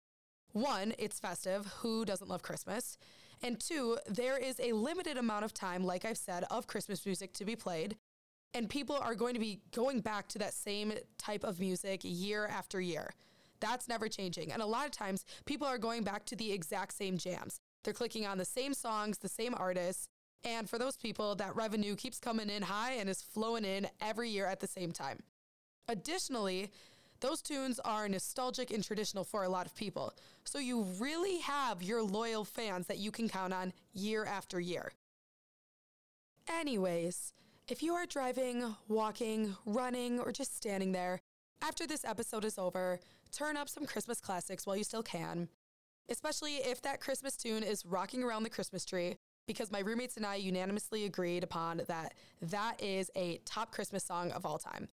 One, 0.52 0.94
it's 0.98 1.18
festive. 1.18 1.66
Who 1.80 2.04
doesn't 2.04 2.28
love 2.28 2.42
Christmas? 2.42 2.96
And 3.42 3.60
two, 3.60 3.98
there 4.06 4.38
is 4.38 4.58
a 4.60 4.72
limited 4.72 5.16
amount 5.16 5.44
of 5.44 5.52
time, 5.52 5.84
like 5.84 6.04
I've 6.04 6.18
said, 6.18 6.44
of 6.50 6.66
Christmas 6.66 7.04
music 7.04 7.32
to 7.34 7.44
be 7.44 7.56
played. 7.56 7.96
And 8.54 8.68
people 8.68 8.96
are 8.96 9.14
going 9.14 9.34
to 9.34 9.40
be 9.40 9.60
going 9.74 10.00
back 10.00 10.28
to 10.28 10.38
that 10.38 10.54
same 10.54 10.94
type 11.18 11.44
of 11.44 11.60
music 11.60 12.00
year 12.02 12.46
after 12.46 12.80
year. 12.80 13.12
That's 13.60 13.88
never 13.88 14.08
changing. 14.08 14.52
And 14.52 14.62
a 14.62 14.66
lot 14.66 14.86
of 14.86 14.92
times 14.92 15.24
people 15.44 15.66
are 15.66 15.78
going 15.78 16.02
back 16.02 16.24
to 16.26 16.36
the 16.36 16.52
exact 16.52 16.94
same 16.94 17.18
jams. 17.18 17.60
They're 17.84 17.94
clicking 17.94 18.26
on 18.26 18.38
the 18.38 18.44
same 18.44 18.74
songs, 18.74 19.18
the 19.18 19.28
same 19.28 19.54
artists. 19.56 20.08
And 20.44 20.68
for 20.68 20.78
those 20.78 20.96
people, 20.96 21.34
that 21.36 21.56
revenue 21.56 21.96
keeps 21.96 22.18
coming 22.18 22.50
in 22.50 22.62
high 22.62 22.92
and 22.92 23.08
is 23.08 23.22
flowing 23.22 23.64
in 23.64 23.88
every 24.00 24.30
year 24.30 24.46
at 24.46 24.60
the 24.60 24.66
same 24.66 24.92
time. 24.92 25.20
Additionally, 25.88 26.70
those 27.26 27.42
tunes 27.42 27.80
are 27.80 28.08
nostalgic 28.08 28.70
and 28.70 28.84
traditional 28.84 29.24
for 29.24 29.42
a 29.42 29.48
lot 29.48 29.66
of 29.66 29.74
people. 29.74 30.14
So 30.44 30.60
you 30.60 30.82
really 31.00 31.38
have 31.40 31.82
your 31.82 32.00
loyal 32.00 32.44
fans 32.44 32.86
that 32.86 32.98
you 32.98 33.10
can 33.10 33.28
count 33.28 33.52
on 33.52 33.72
year 33.92 34.24
after 34.24 34.60
year. 34.60 34.92
Anyways, 36.48 37.32
if 37.66 37.82
you 37.82 37.94
are 37.94 38.06
driving, 38.06 38.76
walking, 38.86 39.56
running, 39.64 40.20
or 40.20 40.30
just 40.30 40.56
standing 40.56 40.92
there, 40.92 41.18
after 41.60 41.84
this 41.84 42.04
episode 42.04 42.44
is 42.44 42.58
over, 42.58 43.00
turn 43.32 43.56
up 43.56 43.68
some 43.68 43.86
Christmas 43.86 44.20
classics 44.20 44.64
while 44.64 44.76
you 44.76 44.84
still 44.84 45.02
can, 45.02 45.48
especially 46.08 46.58
if 46.58 46.80
that 46.82 47.00
Christmas 47.00 47.36
tune 47.36 47.64
is 47.64 47.84
rocking 47.84 48.22
around 48.22 48.44
the 48.44 48.50
Christmas 48.50 48.84
tree, 48.84 49.16
because 49.48 49.72
my 49.72 49.80
roommates 49.80 50.16
and 50.16 50.24
I 50.24 50.36
unanimously 50.36 51.06
agreed 51.06 51.42
upon 51.42 51.82
that 51.88 52.14
that 52.40 52.80
is 52.80 53.10
a 53.16 53.38
top 53.44 53.72
Christmas 53.72 54.04
song 54.04 54.30
of 54.30 54.46
all 54.46 54.58
time. 54.58 54.86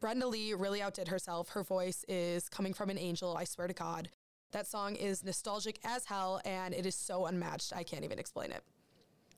Brenda 0.00 0.26
Lee 0.26 0.54
really 0.54 0.82
outdid 0.82 1.08
herself. 1.08 1.50
Her 1.50 1.62
voice 1.62 2.04
is 2.08 2.48
coming 2.48 2.74
from 2.74 2.90
an 2.90 2.98
angel, 2.98 3.36
I 3.36 3.44
swear 3.44 3.68
to 3.68 3.74
God. 3.74 4.10
That 4.52 4.66
song 4.66 4.94
is 4.94 5.24
nostalgic 5.24 5.80
as 5.84 6.04
hell 6.04 6.40
and 6.44 6.74
it 6.74 6.86
is 6.86 6.94
so 6.94 7.26
unmatched. 7.26 7.72
I 7.74 7.82
can't 7.82 8.04
even 8.04 8.18
explain 8.18 8.52
it. 8.52 8.62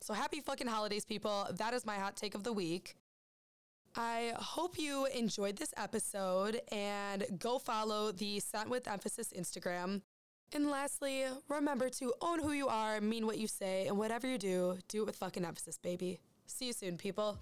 So 0.01 0.13
happy 0.13 0.41
fucking 0.41 0.67
holidays, 0.67 1.05
people. 1.05 1.47
That 1.57 1.73
is 1.73 1.87
my 1.87 1.97
hot 1.97 2.17
take 2.17 2.35
of 2.35 2.45
the 2.45 2.53
week. 2.53 2.97
I 3.97 4.35
hope 4.37 4.79
you 4.79 5.07
enjoyed 5.07 5.57
this 5.57 5.73
episode 5.79 6.61
and 6.71 7.25
go 7.39 7.59
follow 7.59 8.13
the 8.13 8.41
Sent 8.41 8.69
with 8.69 8.87
Emphasis 8.87 9.33
Instagram. 9.35 10.03
And 10.53 10.71
lastly, 10.71 11.25
remember 11.49 11.89
to 11.89 12.13
own 12.21 12.41
who 12.41 12.53
you 12.53 12.69
are, 12.69 13.01
mean 13.01 13.25
what 13.25 13.39
you 13.39 13.49
say, 13.49 13.87
and 13.87 13.97
whatever 13.97 14.27
you 14.27 14.37
do, 14.37 14.77
do 14.89 15.03
it 15.03 15.07
with 15.07 15.17
fucking 15.17 15.47
emphasis, 15.47 15.79
baby. 15.79 16.21
See 16.45 16.67
you 16.67 16.73
soon, 16.75 16.99
people. 16.99 17.39